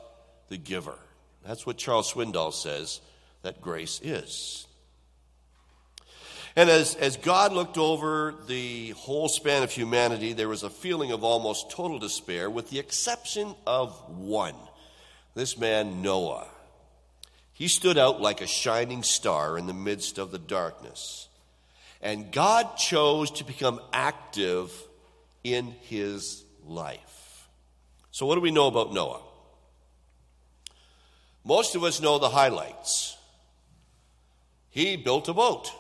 the 0.50 0.58
giver. 0.58 1.00
That's 1.44 1.66
what 1.66 1.78
Charles 1.78 2.14
Swindoll 2.14 2.54
says 2.54 3.02
that 3.42 3.60
grace 3.60 4.00
is. 4.04 4.68
And 6.56 6.70
as, 6.70 6.96
as 6.96 7.18
God 7.18 7.52
looked 7.52 7.78
over 7.78 8.36
the 8.48 8.92
whole 8.92 9.28
span 9.28 9.64
of 9.64 9.72
humanity, 9.72 10.34
there 10.34 10.50
was 10.50 10.64
a 10.64 10.70
feeling 10.70 11.12
of 11.12 11.24
almost 11.24 11.72
total 11.72 12.00
despair, 12.00 12.50
with 12.50 12.70
the 12.70 12.80
exception 12.80 13.56
of 13.66 13.92
one 14.10 14.56
this 15.38 15.58
man, 15.58 16.02
Noah. 16.02 16.48
He 17.54 17.68
stood 17.68 17.98
out 17.98 18.20
like 18.20 18.42
a 18.42 18.48
shining 18.48 19.04
star 19.04 19.58
in 19.58 19.68
the 19.68 19.74
midst 19.74 20.18
of 20.18 20.32
the 20.32 20.40
darkness. 20.40 21.28
And 22.02 22.32
God 22.32 22.76
chose 22.78 23.32
to 23.32 23.44
become 23.44 23.80
active 23.94 24.72
in 25.44 25.76
his 25.82 26.44
life. 26.66 27.48
So, 28.12 28.26
what 28.26 28.36
do 28.36 28.42
we 28.42 28.52
know 28.52 28.68
about 28.68 28.94
Noah? 28.94 29.22
Most 31.46 31.76
of 31.76 31.84
us 31.84 32.02
know 32.02 32.20
the 32.20 32.30
highlights. 32.30 33.16
He 34.70 34.98
built 34.98 35.30
a 35.30 35.34
boat 35.34 35.72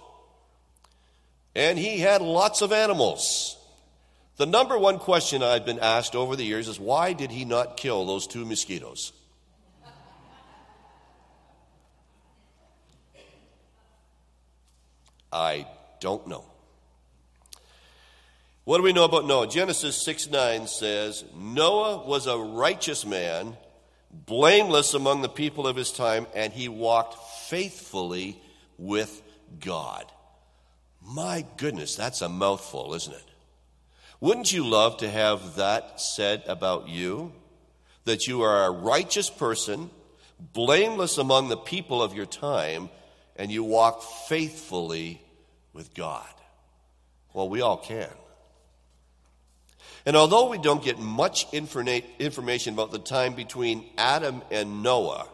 and 1.53 1.77
he 1.77 1.99
had 1.99 2.21
lots 2.21 2.61
of 2.61 2.71
animals. 2.71 3.57
The 4.37 4.45
number 4.45 4.77
one 4.77 4.99
question 4.99 5.41
I've 5.41 5.65
been 5.65 5.79
asked 5.79 6.15
over 6.15 6.35
the 6.35 6.45
years 6.45 6.67
is 6.67 6.79
why 6.79 7.13
did 7.13 7.31
he 7.31 7.43
not 7.43 7.75
kill 7.75 8.05
those 8.05 8.27
two 8.27 8.45
mosquitoes? 8.45 9.13
I 15.31 15.67
don't 16.00 16.27
know. 16.27 16.46
What 18.63 18.77
do 18.77 18.84
we 18.84 18.91
know 18.91 19.05
about 19.05 19.25
Noah? 19.25 19.48
Genesis 19.48 19.96
6 20.03 20.29
9 20.29 20.67
says, 20.67 21.24
Noah 21.34 22.05
was 22.05 22.27
a 22.27 22.38
righteous 22.38 23.05
man, 23.05 23.55
blameless 24.12 24.93
among 24.93 25.22
the 25.22 25.29
people 25.29 25.67
of 25.67 25.77
his 25.77 25.91
time, 25.91 26.27
and 26.36 26.51
he 26.51 26.67
walked 26.67 27.15
faithfully 27.48 28.41
with 28.77 29.22
God. 29.62 30.12
My 31.01 31.46
goodness, 31.55 31.96
that's 31.96 32.22
a 32.22 32.27
mouthful, 32.27 32.93
isn't 32.93 33.13
it? 33.13 33.24
Wouldn't 34.19 34.51
you 34.51 34.65
love 34.67 34.98
to 34.98 35.10
have 35.10 35.55
that 35.55 36.01
said 36.01 36.43
about 36.48 36.89
you? 36.89 37.31
That 38.03 38.27
you 38.27 38.41
are 38.41 38.65
a 38.65 38.72
righteous 38.72 39.29
person, 39.29 39.89
blameless 40.53 41.17
among 41.17 41.48
the 41.50 41.57
people 41.57 42.01
of 42.01 42.13
your 42.13 42.25
time, 42.25 42.89
and 43.38 43.51
you 43.51 43.63
walk 43.63 44.03
faithfully 44.27 45.22
with 45.74 45.94
God? 45.94 46.25
Well, 47.34 47.50
we 47.50 47.62
all 47.62 47.77
can. 47.77 48.10
And 50.06 50.15
although 50.15 50.50
we 50.50 50.58
don't 50.58 50.84
get 50.84 51.00
much 51.00 51.51
information 51.53 52.74
about 52.74 52.91
the 52.91 53.00
time 53.00 53.36
between 53.36 53.86
Adam 53.98 54.41
and 54.51 54.82
Noah, 54.82 55.27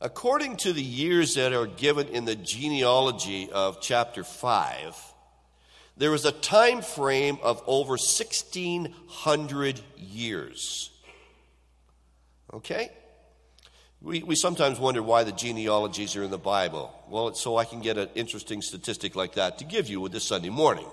According 0.00 0.58
to 0.58 0.72
the 0.74 0.82
years 0.82 1.34
that 1.34 1.54
are 1.54 1.66
given 1.66 2.08
in 2.08 2.26
the 2.26 2.36
genealogy 2.36 3.50
of 3.50 3.80
chapter 3.80 4.24
5, 4.24 4.94
there 5.96 6.12
is 6.12 6.26
a 6.26 6.32
time 6.32 6.82
frame 6.82 7.38
of 7.42 7.62
over 7.66 7.92
1600 7.92 9.80
years. 9.96 10.90
Okay? 12.52 12.90
We, 14.06 14.22
we 14.22 14.36
sometimes 14.36 14.78
wonder 14.78 15.02
why 15.02 15.24
the 15.24 15.32
genealogies 15.32 16.14
are 16.14 16.22
in 16.22 16.30
the 16.30 16.38
Bible. 16.38 16.94
Well, 17.08 17.26
it's 17.26 17.40
so 17.40 17.56
I 17.56 17.64
can 17.64 17.80
get 17.80 17.98
an 17.98 18.08
interesting 18.14 18.62
statistic 18.62 19.16
like 19.16 19.34
that 19.34 19.58
to 19.58 19.64
give 19.64 19.88
you 19.88 20.00
with 20.00 20.12
this 20.12 20.22
Sunday 20.22 20.48
morning. 20.48 20.86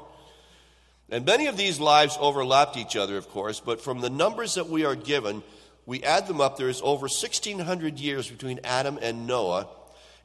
And 1.12 1.24
many 1.24 1.46
of 1.46 1.56
these 1.56 1.80
lives 1.80 2.18
overlapped 2.20 2.76
each 2.76 2.96
other, 2.96 3.16
of 3.16 3.30
course, 3.30 3.60
but 3.60 3.82
from 3.82 4.02
the 4.02 4.10
numbers 4.10 4.56
that 4.56 4.68
we 4.68 4.84
are 4.84 4.96
given, 4.96 5.44
we 5.86 6.02
add 6.02 6.26
them 6.26 6.42
up, 6.42 6.58
there 6.58 6.70
is 6.70 6.82
over 6.82 7.02
1,600 7.02 8.00
years 8.00 8.28
between 8.28 8.60
Adam 8.64 8.98
and 9.00 9.28
Noah. 9.28 9.68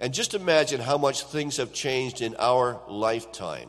And 0.00 0.14
just 0.14 0.32
imagine 0.32 0.80
how 0.80 0.96
much 0.96 1.24
things 1.24 1.58
have 1.58 1.74
changed 1.74 2.22
in 2.22 2.36
our 2.38 2.80
lifetime. 2.88 3.68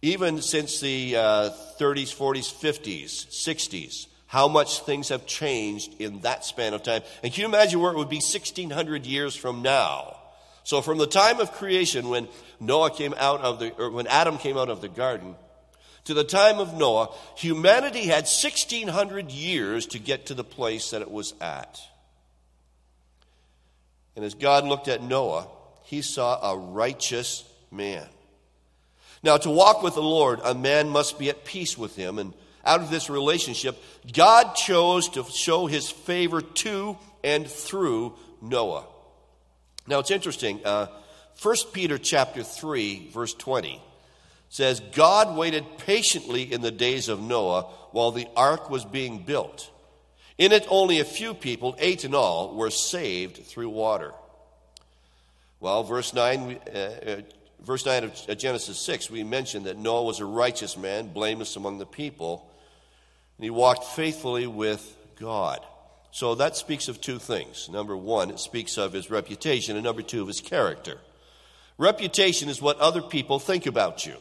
Even 0.00 0.42
since 0.42 0.80
the 0.80 1.14
uh, 1.14 1.50
30s, 1.78 2.12
40s, 2.12 2.52
50s, 2.52 3.28
60s, 3.28 4.06
how 4.32 4.48
much 4.48 4.80
things 4.80 5.10
have 5.10 5.26
changed 5.26 6.00
in 6.00 6.20
that 6.20 6.42
span 6.42 6.72
of 6.72 6.82
time. 6.82 7.02
And 7.22 7.30
can 7.30 7.42
you 7.42 7.46
imagine 7.46 7.78
where 7.80 7.92
it 7.92 7.98
would 7.98 8.08
be 8.08 8.16
1,600 8.16 9.04
years 9.04 9.36
from 9.36 9.60
now? 9.60 10.16
So, 10.64 10.80
from 10.80 10.96
the 10.96 11.06
time 11.06 11.38
of 11.38 11.52
creation, 11.52 12.08
when 12.08 12.28
Noah 12.58 12.92
came 12.92 13.12
out 13.18 13.42
of 13.42 13.58
the, 13.58 13.74
or 13.74 13.90
when 13.90 14.06
Adam 14.06 14.38
came 14.38 14.56
out 14.56 14.70
of 14.70 14.80
the 14.80 14.88
garden, 14.88 15.34
to 16.04 16.14
the 16.14 16.24
time 16.24 16.60
of 16.60 16.72
Noah, 16.72 17.10
humanity 17.36 18.04
had 18.04 18.24
1,600 18.24 19.30
years 19.30 19.84
to 19.88 19.98
get 19.98 20.24
to 20.26 20.34
the 20.34 20.44
place 20.44 20.92
that 20.92 21.02
it 21.02 21.10
was 21.10 21.34
at. 21.38 21.78
And 24.16 24.24
as 24.24 24.32
God 24.32 24.64
looked 24.64 24.88
at 24.88 25.02
Noah, 25.02 25.46
he 25.82 26.00
saw 26.00 26.52
a 26.52 26.56
righteous 26.56 27.44
man. 27.70 28.06
Now, 29.22 29.36
to 29.36 29.50
walk 29.50 29.82
with 29.82 29.92
the 29.92 30.00
Lord, 30.00 30.40
a 30.42 30.54
man 30.54 30.88
must 30.88 31.18
be 31.18 31.28
at 31.28 31.44
peace 31.44 31.76
with 31.76 31.96
him. 31.96 32.18
And 32.18 32.32
out 32.64 32.80
of 32.80 32.90
this 32.90 33.10
relationship, 33.10 33.82
God 34.12 34.54
chose 34.54 35.08
to 35.10 35.24
show 35.24 35.66
his 35.66 35.90
favor 35.90 36.40
to 36.40 36.96
and 37.24 37.46
through 37.46 38.14
Noah. 38.40 38.84
Now, 39.86 39.98
it's 39.98 40.10
interesting. 40.10 40.60
Uh, 40.64 40.86
1 41.40 41.56
Peter 41.72 41.98
chapter 41.98 42.42
3, 42.42 43.10
verse 43.12 43.34
20 43.34 43.82
says 44.48 44.80
God 44.92 45.34
waited 45.36 45.64
patiently 45.78 46.52
in 46.52 46.60
the 46.60 46.70
days 46.70 47.08
of 47.08 47.20
Noah 47.20 47.62
while 47.92 48.10
the 48.10 48.28
ark 48.36 48.68
was 48.68 48.84
being 48.84 49.24
built. 49.24 49.70
In 50.36 50.52
it, 50.52 50.66
only 50.68 51.00
a 51.00 51.04
few 51.04 51.32
people, 51.32 51.74
eight 51.78 52.04
in 52.04 52.14
all, 52.14 52.54
were 52.54 52.70
saved 52.70 53.44
through 53.44 53.70
water. 53.70 54.12
Well, 55.58 55.84
verse 55.84 56.12
9, 56.12 56.58
uh, 56.66 56.78
uh, 56.78 57.16
verse 57.62 57.86
9 57.86 58.04
of 58.04 58.38
Genesis 58.38 58.84
6, 58.84 59.10
we 59.10 59.24
mentioned 59.24 59.66
that 59.66 59.78
Noah 59.78 60.02
was 60.02 60.20
a 60.20 60.26
righteous 60.26 60.76
man, 60.76 61.12
blameless 61.12 61.56
among 61.56 61.78
the 61.78 61.86
people, 61.86 62.50
and 63.42 63.46
he 63.46 63.50
walked 63.50 63.96
faithfully 63.96 64.46
with 64.46 64.96
God. 65.18 65.58
So 66.12 66.36
that 66.36 66.56
speaks 66.56 66.86
of 66.86 67.00
two 67.00 67.18
things. 67.18 67.68
Number 67.68 67.96
one, 67.96 68.30
it 68.30 68.38
speaks 68.38 68.78
of 68.78 68.92
his 68.92 69.10
reputation, 69.10 69.74
and 69.74 69.82
number 69.82 70.02
two, 70.02 70.22
of 70.22 70.28
his 70.28 70.40
character. 70.40 70.98
Reputation 71.76 72.48
is 72.48 72.62
what 72.62 72.78
other 72.78 73.02
people 73.02 73.40
think 73.40 73.66
about 73.66 74.06
you. 74.06 74.14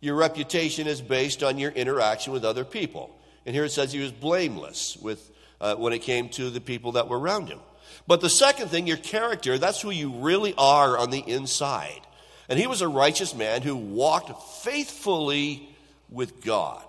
Your 0.00 0.14
reputation 0.14 0.86
is 0.86 1.02
based 1.02 1.42
on 1.42 1.58
your 1.58 1.70
interaction 1.70 2.32
with 2.32 2.46
other 2.46 2.64
people. 2.64 3.14
And 3.44 3.54
here 3.54 3.66
it 3.66 3.72
says 3.72 3.92
he 3.92 4.00
was 4.00 4.10
blameless 4.10 4.96
with, 4.96 5.30
uh, 5.60 5.74
when 5.74 5.92
it 5.92 5.98
came 5.98 6.30
to 6.30 6.48
the 6.48 6.62
people 6.62 6.92
that 6.92 7.10
were 7.10 7.18
around 7.18 7.48
him. 7.48 7.60
But 8.06 8.22
the 8.22 8.30
second 8.30 8.68
thing, 8.68 8.86
your 8.86 8.96
character, 8.96 9.58
that's 9.58 9.82
who 9.82 9.90
you 9.90 10.12
really 10.12 10.54
are 10.56 10.96
on 10.96 11.10
the 11.10 11.18
inside. 11.18 12.00
And 12.48 12.58
he 12.58 12.66
was 12.66 12.80
a 12.80 12.88
righteous 12.88 13.34
man 13.34 13.60
who 13.60 13.76
walked 13.76 14.64
faithfully 14.64 15.68
with 16.08 16.42
God. 16.42 16.86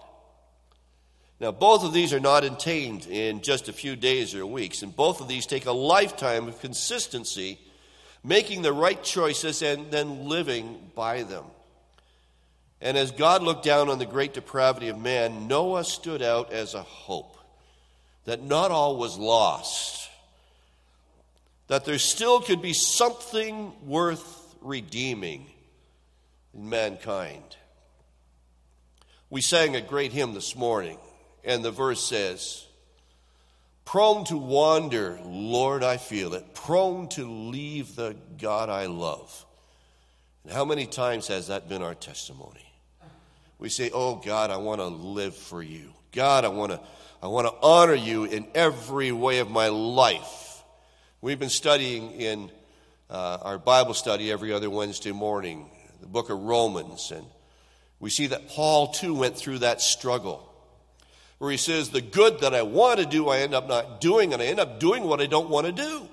Now, 1.39 1.51
both 1.51 1.83
of 1.83 1.93
these 1.93 2.11
are 2.11 2.19
not 2.19 2.43
attained 2.43 3.05
in 3.07 3.41
just 3.41 3.69
a 3.69 3.73
few 3.73 3.95
days 3.95 4.35
or 4.35 4.45
weeks, 4.45 4.81
and 4.81 4.93
both 4.93 5.21
of 5.21 5.29
these 5.29 5.45
take 5.45 5.65
a 5.65 5.71
lifetime 5.71 6.49
of 6.49 6.59
consistency, 6.59 7.57
making 8.23 8.61
the 8.61 8.73
right 8.73 9.01
choices 9.01 9.61
and 9.61 9.89
then 9.89 10.27
living 10.27 10.91
by 10.95 11.23
them. 11.23 11.45
And 12.81 12.97
as 12.97 13.11
God 13.11 13.41
looked 13.41 13.63
down 13.63 13.89
on 13.89 13.99
the 13.99 14.05
great 14.05 14.33
depravity 14.33 14.89
of 14.89 14.97
man, 14.97 15.47
Noah 15.47 15.85
stood 15.85 16.21
out 16.21 16.51
as 16.51 16.73
a 16.73 16.83
hope 16.83 17.37
that 18.25 18.43
not 18.43 18.71
all 18.71 18.97
was 18.97 19.17
lost, 19.17 20.09
that 21.67 21.85
there 21.85 21.99
still 21.99 22.41
could 22.41 22.61
be 22.61 22.73
something 22.73 23.73
worth 23.85 24.55
redeeming 24.61 25.45
in 26.53 26.69
mankind. 26.69 27.43
We 29.29 29.41
sang 29.41 29.75
a 29.75 29.81
great 29.81 30.11
hymn 30.11 30.33
this 30.33 30.55
morning, 30.55 30.97
and 31.49 31.65
the 31.65 31.71
verse 31.71 32.03
says, 32.03 32.63
Prone 33.83 34.23
to 34.25 34.37
wander, 34.37 35.19
Lord, 35.25 35.83
I 35.83 35.97
feel 35.97 36.35
it, 36.35 36.53
prone 36.53 37.09
to 37.09 37.27
leave 37.27 37.95
the 37.95 38.15
God 38.37 38.69
I 38.69 38.85
love. 38.85 39.45
And 40.43 40.53
how 40.53 40.63
many 40.63 40.85
times 40.85 41.27
has 41.27 41.47
that 41.47 41.67
been 41.67 41.81
our 41.81 41.95
testimony? 41.95 42.71
we 43.57 43.67
say, 43.67 43.89
Oh 43.91 44.15
God, 44.15 44.51
I 44.51 44.57
want 44.57 44.79
to 44.79 44.87
live 44.87 45.35
for 45.35 45.63
you. 45.63 45.91
God, 46.11 46.45
I 46.45 46.49
want 46.49 46.71
to, 46.71 46.79
I 47.21 47.27
want 47.27 47.47
to 47.47 47.53
honor 47.63 47.95
you 47.95 48.25
in 48.25 48.45
every 48.53 49.11
way 49.11 49.39
of 49.39 49.49
my 49.49 49.69
life. 49.69 50.63
We've 51.19 51.39
been 51.39 51.49
studying 51.49 52.11
in 52.11 52.51
uh, 53.09 53.39
our 53.41 53.57
Bible 53.57 53.95
study 53.95 54.31
every 54.31 54.53
other 54.53 54.69
Wednesday 54.69 55.11
morning, 55.11 55.67
the 55.99 56.07
book 56.07 56.29
of 56.29 56.39
Romans, 56.39 57.11
and 57.11 57.25
we 57.99 58.11
see 58.11 58.27
that 58.27 58.49
Paul 58.49 58.93
too 58.93 59.15
went 59.15 59.35
through 59.35 59.59
that 59.59 59.81
struggle 59.81 60.48
where 61.39 61.49
he 61.49 61.57
says, 61.57 61.89
The 61.89 62.01
good 62.01 62.41
that 62.41 62.53
I 62.53 62.61
want 62.61 62.99
to 62.99 63.05
do, 63.05 63.27
I 63.27 63.39
end 63.39 63.55
up 63.55 63.67
not 63.67 63.99
doing, 63.99 64.33
and 64.33 64.41
I 64.41 64.45
end 64.45 64.59
up 64.59 64.79
doing 64.79 65.03
what 65.03 65.19
I 65.19 65.25
don't 65.25 65.49
want 65.49 65.65
to 65.65 65.71
do. 65.71 66.07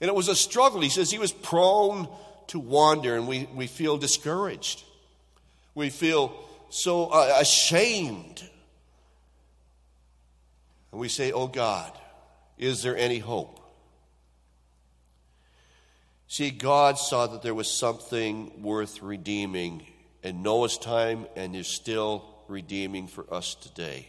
And 0.00 0.08
it 0.08 0.14
was 0.14 0.28
a 0.28 0.36
struggle. 0.36 0.80
He 0.80 0.88
says 0.88 1.10
he 1.10 1.18
was 1.18 1.32
prone 1.32 2.08
to 2.48 2.58
wander, 2.58 3.14
and 3.14 3.28
we, 3.28 3.46
we 3.54 3.66
feel 3.66 3.98
discouraged. 3.98 4.82
We 5.74 5.90
feel 5.90 6.32
so 6.70 7.06
uh, 7.06 7.36
ashamed. 7.38 8.42
And 10.90 11.00
we 11.00 11.08
say, 11.08 11.32
Oh 11.32 11.48
God, 11.48 11.92
is 12.58 12.82
there 12.82 12.96
any 12.96 13.18
hope? 13.18 13.58
See, 16.28 16.50
God 16.50 16.96
saw 16.96 17.26
that 17.26 17.42
there 17.42 17.54
was 17.54 17.68
something 17.68 18.62
worth 18.62 19.02
redeeming 19.02 19.84
in 20.22 20.42
Noah's 20.42 20.78
time 20.78 21.26
and 21.34 21.56
is 21.56 21.66
still 21.66 22.24
redeeming 22.46 23.08
for 23.08 23.32
us 23.34 23.56
today. 23.56 24.06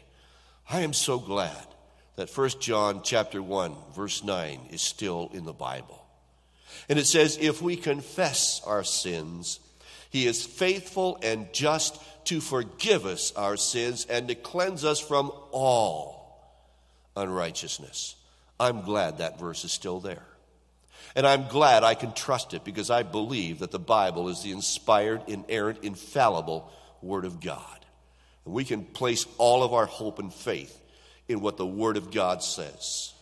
I 0.71 0.81
am 0.81 0.93
so 0.93 1.19
glad 1.19 1.67
that 2.15 2.29
1 2.29 2.49
John 2.61 3.01
chapter 3.03 3.43
1 3.43 3.75
verse 3.93 4.23
9 4.23 4.69
is 4.71 4.81
still 4.81 5.29
in 5.33 5.43
the 5.43 5.51
Bible. 5.51 6.01
And 6.87 6.97
it 6.97 7.05
says 7.05 7.37
if 7.41 7.61
we 7.61 7.75
confess 7.75 8.61
our 8.65 8.85
sins, 8.85 9.59
he 10.09 10.25
is 10.25 10.45
faithful 10.45 11.19
and 11.21 11.51
just 11.51 12.01
to 12.25 12.39
forgive 12.39 13.05
us 13.05 13.33
our 13.35 13.57
sins 13.57 14.05
and 14.09 14.29
to 14.29 14.35
cleanse 14.35 14.85
us 14.85 15.01
from 15.01 15.33
all 15.51 16.39
unrighteousness. 17.17 18.15
I'm 18.57 18.81
glad 18.83 19.17
that 19.17 19.39
verse 19.39 19.65
is 19.65 19.73
still 19.73 19.99
there. 19.99 20.25
And 21.17 21.27
I'm 21.27 21.49
glad 21.49 21.83
I 21.83 21.95
can 21.95 22.13
trust 22.13 22.53
it 22.53 22.63
because 22.63 22.89
I 22.89 23.03
believe 23.03 23.59
that 23.59 23.71
the 23.71 23.79
Bible 23.79 24.29
is 24.29 24.41
the 24.41 24.51
inspired, 24.53 25.23
inerrant, 25.27 25.79
infallible 25.83 26.71
Word 27.01 27.25
of 27.25 27.41
God. 27.41 27.80
And 28.45 28.53
we 28.53 28.63
can 28.63 28.83
place 28.83 29.25
all 29.37 29.63
of 29.63 29.73
our 29.73 29.85
hope 29.85 30.19
and 30.19 30.33
faith 30.33 30.79
in 31.27 31.41
what 31.41 31.57
the 31.57 31.65
Word 31.65 31.97
of 31.97 32.11
God 32.11 32.43
says. 32.43 33.13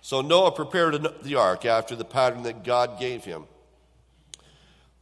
So 0.00 0.20
Noah 0.20 0.52
prepared 0.52 1.06
the 1.22 1.36
ark 1.36 1.64
after 1.64 1.94
the 1.94 2.04
pattern 2.04 2.42
that 2.42 2.64
God 2.64 2.98
gave 2.98 3.24
him. 3.24 3.44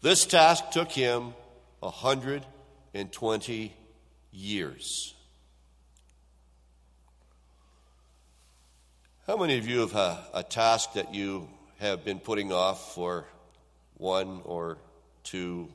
This 0.03 0.25
task 0.25 0.71
took 0.71 0.91
him 0.91 1.35
120 1.81 3.73
years. 4.33 5.15
How 9.27 9.37
many 9.37 9.59
of 9.59 9.67
you 9.67 9.81
have 9.81 9.95
a, 9.95 10.19
a 10.35 10.43
task 10.43 10.95
that 10.95 11.15
you 11.15 11.49
have 11.79 12.05
been 12.05 12.19
putting 12.19 12.53
off 12.53 12.95
for 12.95 13.27
one 13.97 14.41
or 14.45 14.79
two 15.23 15.69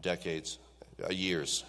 decades, 0.00 0.58
uh, 1.02 1.10
years? 1.10 1.64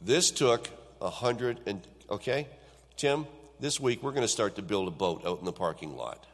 This 0.00 0.30
took 0.30 0.68
a 1.00 1.10
hundred 1.10 1.60
and 1.66 1.80
okay, 2.10 2.46
Tim. 2.96 3.26
This 3.58 3.80
week 3.80 4.02
we're 4.02 4.10
going 4.10 4.22
to 4.22 4.28
start 4.28 4.56
to 4.56 4.62
build 4.62 4.86
a 4.86 4.90
boat 4.90 5.24
out 5.26 5.38
in 5.38 5.44
the 5.44 5.52
parking 5.52 5.96
lot. 5.96 6.26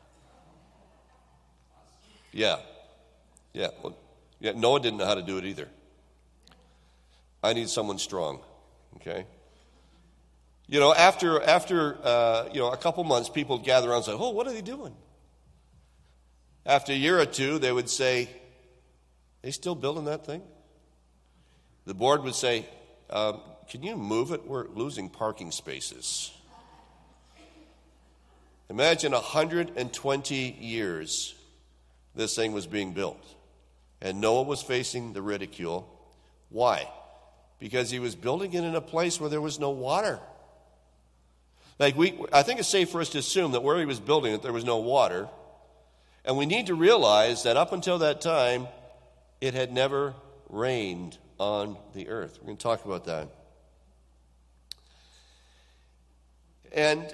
Yeah. 2.32 2.56
Yeah. 3.52 3.68
Well, 3.82 3.96
yeah. 4.40 4.52
Noah 4.52 4.80
didn't 4.80 4.98
know 4.98 5.06
how 5.06 5.14
to 5.14 5.22
do 5.22 5.38
it 5.38 5.44
either. 5.44 5.68
I 7.42 7.52
need 7.52 7.68
someone 7.68 7.98
strong. 7.98 8.40
Okay. 8.96 9.26
You 10.68 10.80
know, 10.80 10.94
after 10.94 11.42
after 11.42 11.98
uh, 12.02 12.48
you 12.52 12.60
know 12.60 12.70
a 12.70 12.76
couple 12.76 13.04
months, 13.04 13.28
people 13.28 13.58
gather 13.58 13.88
around 13.88 13.98
and 13.98 14.04
say, 14.06 14.12
"Oh, 14.12 14.30
what 14.30 14.46
are 14.46 14.52
they 14.52 14.62
doing?" 14.62 14.94
After 16.64 16.92
a 16.92 16.96
year 16.96 17.18
or 17.18 17.26
two, 17.26 17.58
they 17.58 17.72
would 17.72 17.90
say, 17.90 18.28
"They 19.42 19.50
still 19.50 19.74
building 19.74 20.06
that 20.06 20.24
thing?" 20.24 20.42
The 21.84 21.94
board 21.94 22.22
would 22.22 22.34
say, 22.34 22.66
um, 23.10 23.40
"Can 23.68 23.82
you 23.82 23.96
move 23.96 24.32
it? 24.32 24.46
We're 24.46 24.68
losing 24.68 25.10
parking 25.10 25.50
spaces." 25.50 26.32
Imagine 28.70 29.12
120 29.12 30.34
years 30.58 31.34
this 32.14 32.34
thing 32.36 32.52
was 32.52 32.66
being 32.66 32.92
built. 32.92 33.22
And 34.00 34.20
Noah 34.20 34.42
was 34.42 34.62
facing 34.62 35.12
the 35.12 35.22
ridicule. 35.22 35.88
Why? 36.48 36.88
Because 37.58 37.90
he 37.90 37.98
was 37.98 38.14
building 38.14 38.52
it 38.52 38.64
in 38.64 38.74
a 38.74 38.80
place 38.80 39.20
where 39.20 39.30
there 39.30 39.40
was 39.40 39.58
no 39.58 39.70
water. 39.70 40.18
Like 41.78 41.96
we, 41.96 42.18
I 42.32 42.42
think 42.42 42.60
it's 42.60 42.68
safe 42.68 42.90
for 42.90 43.00
us 43.00 43.10
to 43.10 43.18
assume 43.18 43.52
that 43.52 43.62
where 43.62 43.78
he 43.78 43.86
was 43.86 44.00
building 44.00 44.34
it, 44.34 44.42
there 44.42 44.52
was 44.52 44.64
no 44.64 44.78
water. 44.78 45.28
And 46.24 46.36
we 46.36 46.46
need 46.46 46.66
to 46.66 46.74
realize 46.74 47.42
that 47.44 47.56
up 47.56 47.72
until 47.72 47.98
that 47.98 48.20
time, 48.20 48.68
it 49.42 49.54
had 49.54 49.72
never 49.72 50.14
rained 50.48 51.18
on 51.40 51.76
the 51.94 52.08
earth. 52.08 52.38
We're 52.40 52.46
going 52.46 52.56
to 52.58 52.62
talk 52.62 52.84
about 52.84 53.06
that. 53.06 53.28
And 56.72 57.12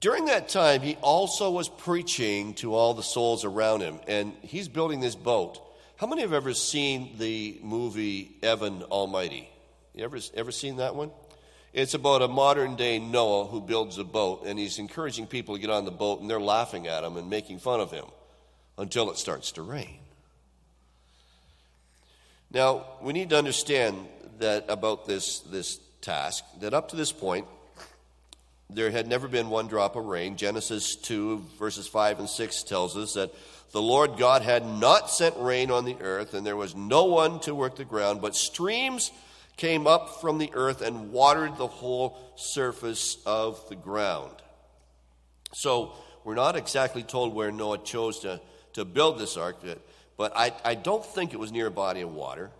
during 0.00 0.26
that 0.26 0.48
time, 0.48 0.82
he 0.82 0.94
also 1.02 1.50
was 1.50 1.68
preaching 1.68 2.54
to 2.54 2.74
all 2.74 2.94
the 2.94 3.02
souls 3.02 3.44
around 3.44 3.80
him, 3.80 3.98
and 4.06 4.32
he's 4.42 4.68
building 4.68 5.00
this 5.00 5.16
boat. 5.16 5.60
How 5.96 6.06
many 6.06 6.22
have 6.22 6.32
ever 6.32 6.54
seen 6.54 7.18
the 7.18 7.58
movie 7.60 8.36
Evan 8.44 8.84
Almighty? 8.84 9.48
You 9.94 10.04
ever, 10.04 10.18
ever 10.34 10.52
seen 10.52 10.76
that 10.76 10.94
one? 10.94 11.10
It's 11.72 11.94
about 11.94 12.22
a 12.22 12.28
modern 12.28 12.76
day 12.76 13.00
Noah 13.00 13.46
who 13.48 13.60
builds 13.60 13.98
a 13.98 14.04
boat, 14.04 14.44
and 14.46 14.60
he's 14.60 14.78
encouraging 14.78 15.26
people 15.26 15.56
to 15.56 15.60
get 15.60 15.70
on 15.70 15.86
the 15.86 15.90
boat, 15.90 16.20
and 16.20 16.30
they're 16.30 16.40
laughing 16.40 16.86
at 16.86 17.02
him 17.02 17.16
and 17.16 17.28
making 17.28 17.58
fun 17.58 17.80
of 17.80 17.90
him 17.90 18.04
until 18.78 19.10
it 19.10 19.18
starts 19.18 19.50
to 19.52 19.62
rain. 19.62 20.01
Now, 22.52 22.84
we 23.00 23.14
need 23.14 23.30
to 23.30 23.38
understand 23.38 23.96
that 24.38 24.66
about 24.68 25.06
this, 25.06 25.38
this 25.40 25.78
task, 26.02 26.44
that 26.60 26.74
up 26.74 26.90
to 26.90 26.96
this 26.96 27.10
point, 27.10 27.46
there 28.68 28.90
had 28.90 29.06
never 29.06 29.26
been 29.26 29.48
one 29.48 29.68
drop 29.68 29.96
of 29.96 30.04
rain. 30.04 30.36
Genesis 30.36 30.96
2, 30.96 31.42
verses 31.58 31.86
5 31.86 32.18
and 32.18 32.28
6 32.28 32.62
tells 32.64 32.94
us 32.94 33.14
that 33.14 33.32
the 33.72 33.80
Lord 33.80 34.18
God 34.18 34.42
had 34.42 34.66
not 34.66 35.08
sent 35.08 35.34
rain 35.38 35.70
on 35.70 35.86
the 35.86 35.96
earth, 36.02 36.34
and 36.34 36.46
there 36.46 36.56
was 36.56 36.76
no 36.76 37.04
one 37.04 37.40
to 37.40 37.54
work 37.54 37.76
the 37.76 37.86
ground, 37.86 38.20
but 38.20 38.36
streams 38.36 39.12
came 39.56 39.86
up 39.86 40.20
from 40.20 40.36
the 40.36 40.50
earth 40.52 40.82
and 40.82 41.10
watered 41.10 41.56
the 41.56 41.66
whole 41.66 42.18
surface 42.36 43.16
of 43.24 43.66
the 43.70 43.76
ground. 43.76 44.34
So, 45.54 45.94
we're 46.24 46.34
not 46.34 46.56
exactly 46.56 47.02
told 47.02 47.34
where 47.34 47.50
Noah 47.50 47.78
chose 47.78 48.20
to, 48.20 48.42
to 48.74 48.84
build 48.84 49.18
this 49.18 49.38
ark, 49.38 49.56
but 50.22 50.36
I, 50.36 50.52
I 50.64 50.74
don't 50.76 51.04
think 51.04 51.34
it 51.34 51.40
was 51.40 51.50
near 51.50 51.66
a 51.66 51.70
body 51.72 52.00
of 52.02 52.14
water. 52.14 52.52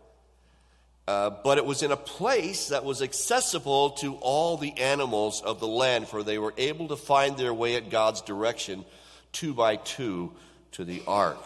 Uh, 1.07 1.31
but 1.45 1.59
it 1.59 1.65
was 1.65 1.85
in 1.85 1.93
a 1.93 1.97
place 1.97 2.71
that 2.71 2.85
was 2.85 3.01
accessible 3.01 3.91
to 3.91 4.17
all 4.17 4.57
the 4.57 4.77
animals 4.81 5.41
of 5.43 5.61
the 5.61 5.69
land, 5.69 6.09
for 6.09 6.25
they 6.25 6.39
were 6.39 6.53
able 6.57 6.89
to 6.89 6.97
find 6.97 7.37
their 7.37 7.55
way 7.55 7.77
at 7.77 7.89
God's 7.89 8.21
direction, 8.21 8.85
two 9.31 9.55
by 9.55 9.77
two, 9.77 10.33
to 10.73 10.85
the 10.85 11.05
ark. 11.07 11.39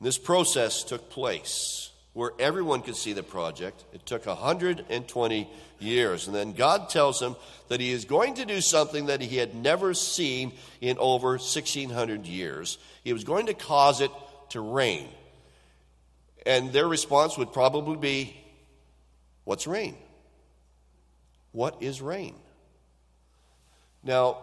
And 0.00 0.08
this 0.08 0.18
process 0.18 0.82
took 0.82 1.08
place 1.08 1.92
where 2.12 2.32
everyone 2.40 2.82
could 2.82 2.96
see 2.96 3.12
the 3.12 3.22
project. 3.22 3.84
It 3.92 4.04
took 4.04 4.26
120 4.26 5.50
years. 5.78 6.26
And 6.26 6.34
then 6.34 6.52
God 6.52 6.88
tells 6.88 7.22
him 7.22 7.36
that 7.68 7.78
he 7.78 7.92
is 7.92 8.06
going 8.06 8.34
to 8.34 8.44
do 8.44 8.60
something 8.60 9.06
that 9.06 9.20
he 9.20 9.36
had 9.36 9.54
never 9.54 9.94
seen 9.94 10.50
in 10.80 10.98
over 10.98 11.28
1,600 11.28 12.26
years. 12.26 12.76
He 13.04 13.12
was 13.12 13.22
going 13.22 13.46
to 13.46 13.54
cause 13.54 14.00
it 14.00 14.10
to 14.50 14.60
rain. 14.60 15.08
And 16.46 16.72
their 16.72 16.88
response 16.88 17.36
would 17.36 17.52
probably 17.52 17.96
be, 17.96 18.36
What's 19.44 19.66
rain? 19.66 19.96
What 21.52 21.82
is 21.82 22.00
rain? 22.00 22.34
Now, 24.04 24.38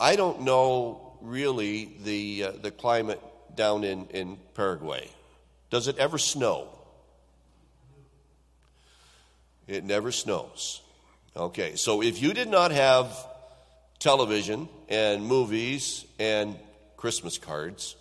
I 0.00 0.16
don't 0.16 0.42
know 0.42 1.18
really 1.20 1.96
the, 2.04 2.44
uh, 2.44 2.52
the 2.62 2.70
climate 2.70 3.20
down 3.54 3.84
in, 3.84 4.06
in 4.06 4.38
Paraguay. 4.54 5.10
Does 5.70 5.88
it 5.88 5.98
ever 5.98 6.16
snow? 6.16 6.68
It 9.66 9.84
never 9.84 10.10
snows. 10.12 10.80
Okay, 11.36 11.76
so 11.76 12.02
if 12.02 12.22
you 12.22 12.32
did 12.32 12.48
not 12.48 12.70
have 12.70 13.14
television 13.98 14.68
and 14.88 15.26
movies 15.26 16.06
and 16.18 16.56
Christmas 16.96 17.36
cards, 17.36 17.96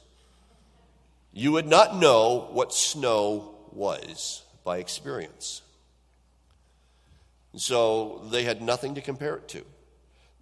you 1.38 1.52
would 1.52 1.67
not 1.67 1.95
know 1.95 2.50
what 2.52 2.73
snow 2.73 3.54
was 3.71 4.41
by 4.63 4.80
experience. 4.80 5.62
So 7.56 8.23
they 8.32 8.43
had 8.43 8.60
nothing 8.60 8.95
to 8.95 9.02
compare 9.02 9.36
it 9.36 9.47
to. 9.50 9.63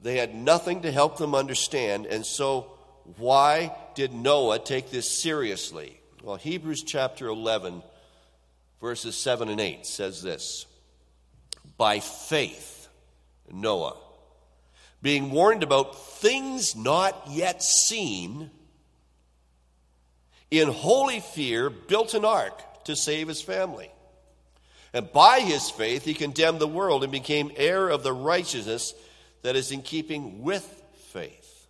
They 0.02 0.16
had 0.16 0.34
nothing 0.34 0.84
to 0.84 0.92
help 0.94 1.18
them 1.18 1.36
understand. 1.36 2.06
And 2.06 2.26
so, 2.26 2.72
why 3.18 3.76
did 3.96 4.14
Noah 4.14 4.58
take 4.60 4.90
this 4.90 5.10
seriously? 5.10 6.00
Well, 6.24 6.38
Hebrews 6.38 6.84
chapter 6.84 7.28
11, 7.28 7.84
verses 8.80 9.18
7 9.18 9.50
and 9.50 9.60
8 9.60 9.86
says 9.86 10.22
this 10.22 10.66
By 11.78 12.00
faith, 12.00 12.88
Noah, 13.52 13.98
being 15.02 15.30
warned 15.30 15.62
about 15.62 16.02
things 16.20 16.74
not 16.74 17.24
yet 17.30 17.62
seen, 17.62 18.50
in 20.60 20.70
holy 20.70 21.20
fear, 21.20 21.70
built 21.70 22.13
an 22.13 22.26
ark 22.26 22.84
to 22.86 22.96
save 22.96 23.28
his 23.28 23.41
family. 23.41 23.91
And 24.94 25.12
by 25.12 25.41
his 25.41 25.70
faith, 25.70 26.06
he 26.06 26.13
condemned 26.13 26.60
the 26.60 26.68
world 26.68 27.04
and 27.04 27.12
became 27.12 27.52
heir 27.58 27.89
of 27.89 28.04
the 28.04 28.13
righteousness 28.13 28.94
that 29.41 29.56
is 29.56 29.72
in 29.72 29.82
keeping 29.82 30.44
with 30.44 30.63
faith. 31.12 31.68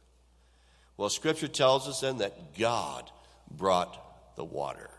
Well, 0.98 1.10
Scripture 1.10 1.48
tells 1.48 1.88
us 1.88 2.02
then 2.02 2.20
that 2.20 2.58
God 2.58 3.10
brought 3.50 4.36
the 4.36 4.46
water. 4.46 4.90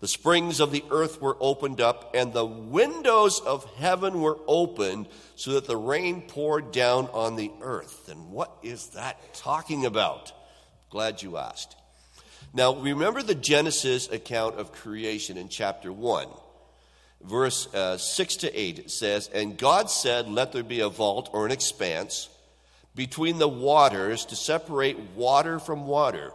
The 0.00 0.08
springs 0.08 0.60
of 0.60 0.72
the 0.72 0.82
earth 0.90 1.20
were 1.20 1.36
opened 1.40 1.82
up, 1.82 2.12
and 2.14 2.32
the 2.32 2.46
windows 2.46 3.38
of 3.40 3.70
heaven 3.76 4.22
were 4.22 4.38
opened 4.46 5.06
so 5.36 5.52
that 5.52 5.66
the 5.66 5.76
rain 5.76 6.22
poured 6.22 6.72
down 6.72 7.06
on 7.12 7.36
the 7.36 7.50
earth. 7.60 8.08
And 8.08 8.30
what 8.30 8.50
is 8.62 8.88
that 8.88 9.34
talking 9.34 9.84
about? 9.84 10.32
Glad 10.88 11.22
you 11.22 11.36
asked. 11.36 11.76
Now, 12.52 12.74
remember 12.74 13.22
the 13.22 13.34
Genesis 13.34 14.10
account 14.10 14.56
of 14.56 14.72
creation 14.72 15.36
in 15.36 15.48
chapter 15.48 15.92
1. 15.92 16.26
Verse 17.22 17.72
uh, 17.74 17.98
6 17.98 18.36
to 18.36 18.60
8 18.60 18.78
it 18.78 18.90
says, 18.90 19.28
And 19.28 19.56
God 19.56 19.90
said, 19.90 20.28
Let 20.28 20.52
there 20.52 20.62
be 20.62 20.80
a 20.80 20.88
vault 20.88 21.30
or 21.32 21.44
an 21.44 21.52
expanse 21.52 22.28
between 22.94 23.38
the 23.38 23.48
waters 23.48 24.24
to 24.26 24.36
separate 24.36 24.98
water 25.14 25.58
from 25.58 25.86
water. 25.86 26.32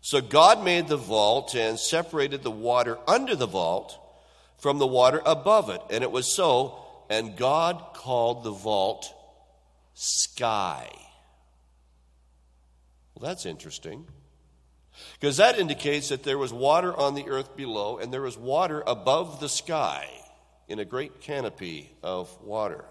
So 0.00 0.20
God 0.20 0.62
made 0.62 0.88
the 0.88 0.96
vault 0.98 1.54
and 1.54 1.78
separated 1.78 2.42
the 2.42 2.50
water 2.50 2.98
under 3.06 3.34
the 3.34 3.46
vault 3.46 3.98
from 4.58 4.78
the 4.78 4.86
water 4.86 5.22
above 5.24 5.70
it. 5.70 5.80
And 5.90 6.04
it 6.04 6.10
was 6.10 6.34
so. 6.34 6.78
And 7.08 7.36
God 7.36 7.82
called 7.94 8.44
the 8.44 8.50
vault 8.50 9.12
sky. 9.94 10.90
Well, 13.14 13.28
that's 13.28 13.46
interesting. 13.46 14.06
Because 15.18 15.38
that 15.38 15.58
indicates 15.58 16.08
that 16.08 16.22
there 16.22 16.38
was 16.38 16.52
water 16.52 16.96
on 16.96 17.14
the 17.14 17.28
earth 17.28 17.56
below 17.56 17.98
and 17.98 18.12
there 18.12 18.22
was 18.22 18.38
water 18.38 18.82
above 18.86 19.40
the 19.40 19.48
sky 19.48 20.08
in 20.68 20.78
a 20.78 20.84
great 20.84 21.20
canopy 21.20 21.90
of 22.02 22.30
water. 22.42 22.84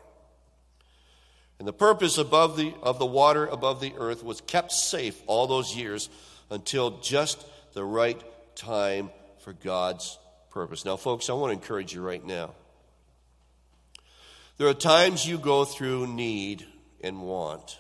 And 1.60 1.68
the 1.68 1.74
purpose 1.74 2.18
above 2.18 2.58
the, 2.58 2.74
of 2.82 3.00
the 3.00 3.06
water 3.06 3.46
above 3.46 3.80
the 3.80 3.94
earth 3.98 4.24
was 4.24 4.42
kept 4.42 4.72
safe 4.72 5.22
all 5.28 5.48
those 5.48 5.76
years 5.76 6.10
until 6.50 7.00
just 7.00 7.46
the 7.74 7.84
right 7.84 8.22
time 8.56 9.10
for 9.40 9.54
God's 9.54 10.18
purpose. 10.52 10.86
Now, 10.86 10.98
folks, 10.98 11.30
I 11.30 11.34
want 11.34 11.52
to 11.52 11.60
encourage 11.60 11.94
you 11.94 12.02
right 12.02 12.24
now. 12.24 12.52
There 14.58 14.68
are 14.68 14.74
times 14.74 15.26
you 15.26 15.38
go 15.38 15.66
through 15.66 16.08
need 16.08 16.66
and 17.02 17.22
want. 17.22 17.80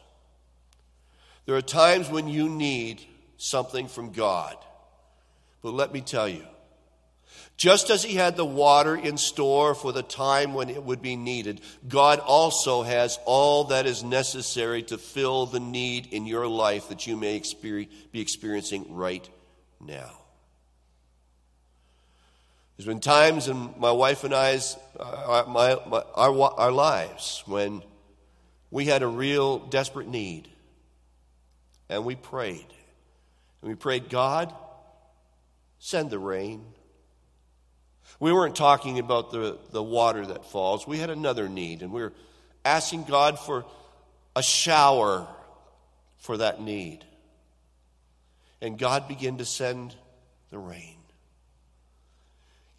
There 1.46 1.56
are 1.56 1.62
times 1.62 2.10
when 2.10 2.28
you 2.28 2.50
need 2.50 3.06
something 3.44 3.88
from 3.88 4.12
God. 4.12 4.56
But 5.62 5.74
let 5.74 5.94
me 5.94 6.02
tell 6.02 6.28
you, 6.28 6.46
just 7.58 7.90
as 7.90 8.04
He 8.04 8.16
had 8.16 8.36
the 8.36 8.46
water 8.46 8.96
in 8.96 9.18
store 9.18 9.76
for 9.76 9.92
the 9.92 10.02
time 10.02 10.54
when 10.54 10.70
it 10.70 10.82
would 10.82 11.02
be 11.02 11.16
needed, 11.16 11.62
God 11.88 12.20
also 12.20 12.84
has 12.84 13.20
all 13.26 13.66
that 13.66 13.86
is 13.86 14.04
necessary 14.04 14.82
to 14.84 14.98
fill 14.98 15.46
the 15.46 15.60
need 15.60 16.08
in 16.14 16.26
your 16.26 16.48
life 16.48 16.90
that 16.90 17.06
you 17.06 17.18
may 17.18 17.42
be 18.12 18.22
experiencing 18.22 18.94
right 18.94 19.30
now. 19.80 20.12
There's 22.78 22.88
been 22.88 23.02
times 23.02 23.48
in 23.50 23.74
my 23.78 23.92
wife 23.92 24.24
and 24.24 24.34
I's 24.34 24.78
uh, 25.00 25.44
my, 25.48 25.78
my, 25.88 26.02
our, 26.16 26.34
our 26.60 26.72
lives 26.72 27.44
when 27.46 27.84
we 28.72 28.86
had 28.86 29.04
a 29.04 29.08
real 29.08 29.60
desperate 29.60 30.08
need, 30.08 30.48
and 31.90 32.04
we 32.04 32.16
prayed. 32.16 32.66
And 33.64 33.70
we 33.70 33.76
prayed, 33.76 34.10
God, 34.10 34.54
send 35.80 36.10
the 36.10 36.20
rain. 36.20 36.66
We 38.20 38.34
weren't 38.34 38.58
talking 38.58 39.00
about 39.00 39.32
the, 39.32 39.58
the 39.72 39.82
water 39.82 40.26
that 40.26 40.44
falls. 40.44 40.86
We 40.86 40.98
had 40.98 41.10
another 41.10 41.48
need, 41.48 41.82
and 41.82 41.94
we 41.94 42.02
were 42.02 42.12
asking 42.66 43.06
God 43.06 43.40
for 43.40 43.64
a 44.36 44.44
shower 44.44 45.26
for 46.18 46.36
that 46.38 46.62
need. 46.62 47.06
And 48.62 48.78
God 48.78 49.08
began 49.08 49.38
to 49.38 49.46
send 49.46 49.96
the 50.50 50.60
rain. 50.60 50.98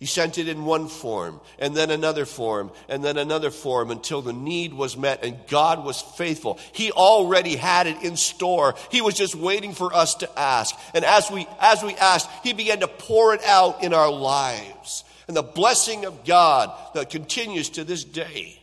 He 0.01 0.07
sent 0.07 0.39
it 0.39 0.49
in 0.49 0.65
one 0.65 0.89
form, 0.89 1.41
and 1.59 1.75
then 1.75 1.91
another 1.91 2.27
form, 2.27 2.73
and 2.89 3.03
then 3.03 3.17
another 3.17 3.51
form 3.51 3.91
until 3.91 4.21
the 4.23 4.33
need 4.33 4.75
was 4.75 4.97
met, 4.97 5.25
and 5.25 5.39
God 5.47 5.85
was 5.85 6.03
faithful. 6.03 6.59
He 6.73 6.91
already 6.91 7.57
had 7.57 7.87
it 7.87 8.03
in 8.03 8.17
store. 8.17 8.75
He 8.91 9.01
was 9.01 9.15
just 9.15 9.35
waiting 9.35 9.73
for 9.73 9.95
us 9.95 10.17
to 10.17 10.39
ask. 10.39 10.75
And 10.95 11.05
as 11.05 11.31
we, 11.31 11.47
as 11.61 11.83
we 11.83 11.95
asked, 11.95 12.29
He 12.43 12.53
began 12.53 12.81
to 12.81 12.89
pour 12.89 13.35
it 13.35 13.43
out 13.45 13.83
in 13.83 13.95
our 13.95 14.11
lives. 14.11 15.05
And 15.27 15.37
the 15.37 15.43
blessing 15.43 16.05
of 16.05 16.25
God 16.25 16.77
that 16.95 17.09
continues 17.09 17.71
to 17.71 17.85
this 17.85 18.05
day 18.05 18.61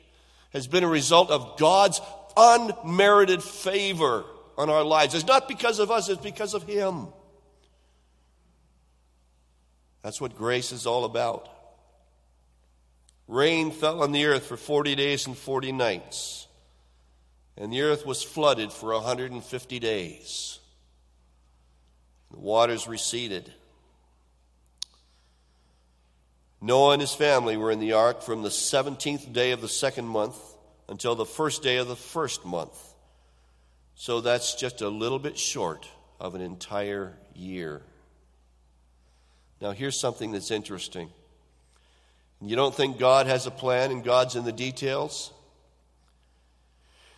has 0.53 0.67
been 0.67 0.83
a 0.83 0.87
result 0.87 1.31
of 1.31 1.57
God's 1.57 2.01
unmerited 2.37 3.41
favor 3.41 4.25
on 4.57 4.69
our 4.69 4.83
lives. 4.83 5.15
It's 5.15 5.25
not 5.25 5.47
because 5.47 5.79
of 5.79 5.91
us, 5.91 6.09
it's 6.09 6.21
because 6.21 6.53
of 6.53 6.63
Him. 6.63 7.07
That's 10.01 10.19
what 10.19 10.35
grace 10.35 10.71
is 10.71 10.85
all 10.85 11.05
about. 11.05 11.49
Rain 13.27 13.71
fell 13.71 14.03
on 14.03 14.11
the 14.11 14.25
earth 14.25 14.45
for 14.45 14.57
40 14.57 14.95
days 14.95 15.25
and 15.27 15.37
40 15.37 15.71
nights, 15.71 16.47
and 17.55 17.71
the 17.71 17.81
earth 17.81 18.05
was 18.05 18.23
flooded 18.23 18.73
for 18.73 18.91
150 18.93 19.79
days. 19.79 20.59
The 22.31 22.39
waters 22.39 22.87
receded. 22.87 23.51
Noah 26.59 26.93
and 26.93 27.01
his 27.01 27.13
family 27.13 27.57
were 27.57 27.71
in 27.71 27.79
the 27.79 27.93
ark 27.93 28.21
from 28.21 28.43
the 28.43 28.49
17th 28.49 29.33
day 29.33 29.51
of 29.51 29.61
the 29.61 29.67
second 29.67 30.05
month 30.05 30.37
until 30.87 31.15
the 31.15 31.25
first 31.25 31.63
day 31.63 31.77
of 31.77 31.87
the 31.87 31.95
first 31.95 32.45
month. 32.45 32.77
So 33.95 34.21
that's 34.21 34.55
just 34.55 34.81
a 34.81 34.89
little 34.89 35.19
bit 35.19 35.37
short 35.37 35.87
of 36.19 36.35
an 36.35 36.41
entire 36.41 37.17
year. 37.33 37.81
Now, 39.61 39.71
here's 39.71 39.99
something 39.99 40.31
that's 40.31 40.51
interesting. 40.51 41.09
You 42.41 42.55
don't 42.55 42.73
think 42.73 42.97
God 42.97 43.27
has 43.27 43.45
a 43.45 43.51
plan 43.51 43.91
and 43.91 44.03
God's 44.03 44.35
in 44.35 44.43
the 44.43 44.51
details? 44.51 45.31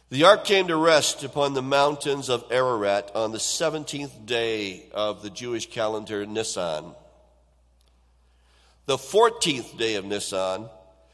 The 0.09 0.25
ark 0.25 0.43
came 0.43 0.67
to 0.67 0.75
rest 0.75 1.23
upon 1.23 1.53
the 1.53 1.61
mountains 1.61 2.29
of 2.29 2.43
Ararat 2.51 3.15
on 3.15 3.31
the 3.31 3.37
17th 3.37 4.25
day 4.25 4.83
of 4.91 5.23
the 5.23 5.29
Jewish 5.29 5.69
calendar 5.69 6.25
Nisan. 6.25 6.91
The 8.85 8.97
14th 8.97 9.77
day 9.77 9.95
of 9.95 10.03
Nisan 10.03 10.69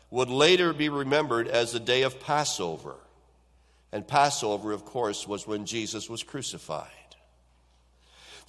would 0.09 0.29
later 0.29 0.73
be 0.73 0.89
remembered 0.89 1.47
as 1.47 1.71
the 1.71 1.79
day 1.79 2.01
of 2.01 2.19
Passover. 2.19 2.95
And 3.91 4.07
Passover, 4.07 4.71
of 4.71 4.83
course, 4.85 5.27
was 5.27 5.45
when 5.45 5.65
Jesus 5.65 6.09
was 6.09 6.23
crucified. 6.23 6.89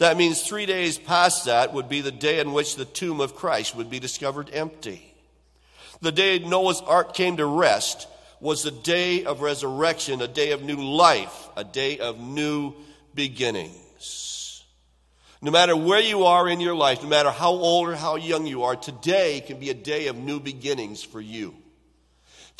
That 0.01 0.17
means 0.17 0.41
three 0.41 0.65
days 0.65 0.97
past 0.97 1.45
that 1.45 1.75
would 1.75 1.91
be 1.91 2.01
the 2.01 2.11
day 2.11 2.41
in 2.41 2.55
which 2.55 2.77
the 2.77 2.87
tomb 2.87 3.21
of 3.21 3.37
Christ 3.37 3.77
would 3.77 3.91
be 3.91 4.01
discovered 4.01 4.49
empty. 4.51 5.15
The 6.01 6.11
day 6.11 6.39
Noah's 6.39 6.81
ark 6.81 7.13
came 7.13 7.37
to 7.37 7.45
rest 7.45 8.09
was 8.41 8.63
the 8.63 8.71
day 8.71 9.25
of 9.27 9.43
resurrection, 9.43 10.23
a 10.23 10.27
day 10.27 10.53
of 10.53 10.63
new 10.63 10.79
life, 10.79 11.51
a 11.55 11.65
day 11.65 11.99
of 11.99 12.19
new 12.19 12.73
beginnings. 13.15 14.65
No 15.43 15.51
matter 15.51 15.77
where 15.77 16.01
you 16.01 16.25
are 16.25 16.49
in 16.49 16.61
your 16.61 16.75
life, 16.75 17.03
no 17.03 17.09
matter 17.11 17.31
how 17.31 17.51
old 17.51 17.91
or 17.91 17.95
how 17.95 18.17
young 18.17 18.47
you 18.47 18.63
are, 18.63 18.77
today 18.77 19.43
can 19.47 19.61
be 19.61 19.69
a 19.69 19.75
day 19.75 20.07
of 20.07 20.17
new 20.17 20.41
beginnings 20.41 21.03
for 21.03 21.21
you. 21.21 21.55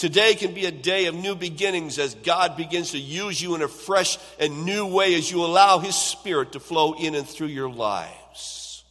Today 0.00 0.34
can 0.34 0.54
be 0.54 0.64
a 0.64 0.70
day 0.70 1.04
of 1.08 1.14
new 1.14 1.34
beginnings 1.34 1.98
as 1.98 2.14
God 2.14 2.56
begins 2.56 2.92
to 2.92 2.98
use 2.98 3.38
you 3.38 3.54
in 3.54 3.60
a 3.60 3.68
fresh 3.68 4.16
and 4.38 4.64
new 4.64 4.86
way 4.86 5.14
as 5.14 5.30
you 5.30 5.44
allow 5.44 5.78
His 5.78 5.94
Spirit 5.94 6.52
to 6.52 6.58
flow 6.58 6.94
in 6.94 7.14
and 7.14 7.28
through 7.28 7.48
your 7.48 7.68
lives. 7.68 8.82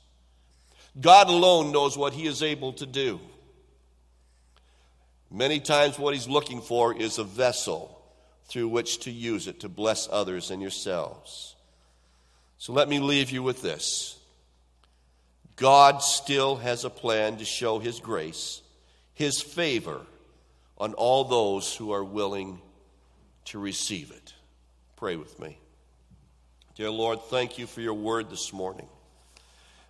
God 1.02 1.28
alone 1.28 1.72
knows 1.72 1.98
what 1.98 2.14
He 2.14 2.28
is 2.28 2.44
able 2.44 2.74
to 2.74 2.86
do. 2.86 3.20
Many 5.32 5.60
times, 5.60 5.98
what 5.98 6.14
He's 6.14 6.28
looking 6.28 6.62
for 6.62 6.96
is 6.96 7.18
a 7.18 7.24
vessel 7.24 8.00
through 8.46 8.68
which 8.68 9.00
to 9.00 9.12
use 9.12 9.48
it 9.48 9.62
to 9.62 9.68
bless 9.68 10.08
others 10.12 10.52
and 10.52 10.62
yourselves. 10.62 11.56
So 12.60 12.72
let 12.72 12.88
me 12.88 13.00
leave 13.00 13.32
you 13.32 13.42
with 13.42 13.64
this 13.64 14.16
God 15.56 16.04
still 16.04 16.58
has 16.58 16.86
a 16.86 16.90
plan 16.92 17.38
to 17.38 17.46
show 17.46 17.80
His 17.80 18.00
grace, 18.00 18.62
His 19.16 19.42
favor 19.42 20.02
on 20.80 20.94
all 20.94 21.24
those 21.26 21.76
who 21.76 21.92
are 21.92 22.04
willing 22.04 22.62
to 23.46 23.60
receive 23.60 24.12
it. 24.12 24.34
Pray 24.96 25.16
with 25.16 25.40
me. 25.40 25.58
Dear 26.76 26.92
Lord, 26.92 27.20
thank 27.24 27.58
you 27.58 27.68
for 27.68 27.82
your 27.82 27.94
word 27.94 28.30
this 28.30 28.54
morning. 28.54 28.88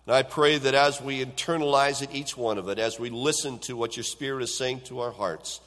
And 0.06 0.14
I 0.14 0.22
pray 0.22 0.58
that 0.58 0.74
as 0.74 1.00
we 1.00 1.24
internalize 1.24 2.02
it, 2.02 2.10
each 2.12 2.36
one 2.36 2.58
of 2.58 2.68
it, 2.68 2.78
as 2.78 2.98
we 2.98 3.10
listen 3.10 3.58
to 3.60 3.76
what 3.76 3.96
your 3.96 4.04
Spirit 4.04 4.42
is 4.42 4.56
saying 4.56 4.80
to 4.82 5.00
our 5.00 5.12
hearts, 5.12 5.60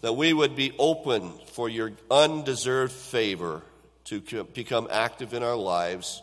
that 0.00 0.14
we 0.14 0.32
would 0.32 0.56
be 0.56 0.72
open 0.78 1.32
for 1.52 1.68
your 1.68 1.92
undeserved 2.10 2.92
favor 2.92 3.62
to 4.04 4.44
become 4.54 4.88
active 4.90 5.34
in 5.34 5.42
our 5.42 5.56
lives. 5.56 6.22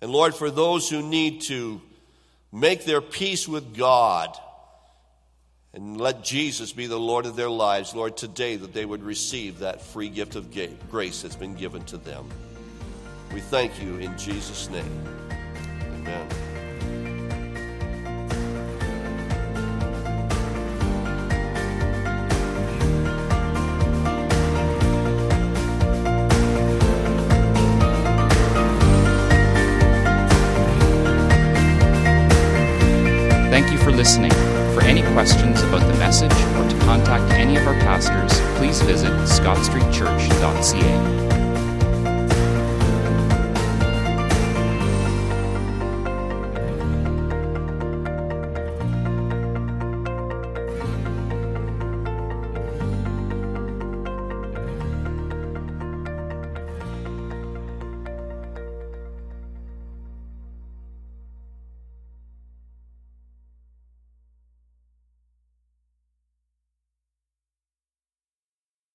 And 0.00 0.12
Lord, 0.12 0.34
for 0.34 0.50
those 0.50 0.88
who 0.88 1.02
need 1.02 1.40
to 1.42 1.80
make 2.52 2.84
their 2.84 3.00
peace 3.00 3.48
with 3.48 3.76
God, 3.76 4.36
and 5.78 6.00
let 6.00 6.24
Jesus 6.24 6.72
be 6.72 6.88
the 6.88 6.98
Lord 6.98 7.24
of 7.24 7.36
their 7.36 7.48
lives, 7.48 7.94
Lord, 7.94 8.16
today 8.16 8.56
that 8.56 8.72
they 8.72 8.84
would 8.84 9.04
receive 9.04 9.60
that 9.60 9.80
free 9.80 10.08
gift 10.08 10.34
of 10.34 10.50
grace 10.90 11.22
that's 11.22 11.36
been 11.36 11.54
given 11.54 11.84
to 11.84 11.96
them. 11.96 12.28
We 13.32 13.40
thank 13.40 13.80
you 13.80 13.98
in 13.98 14.18
Jesus' 14.18 14.68
name. 14.70 15.08
Amen. 15.80 16.47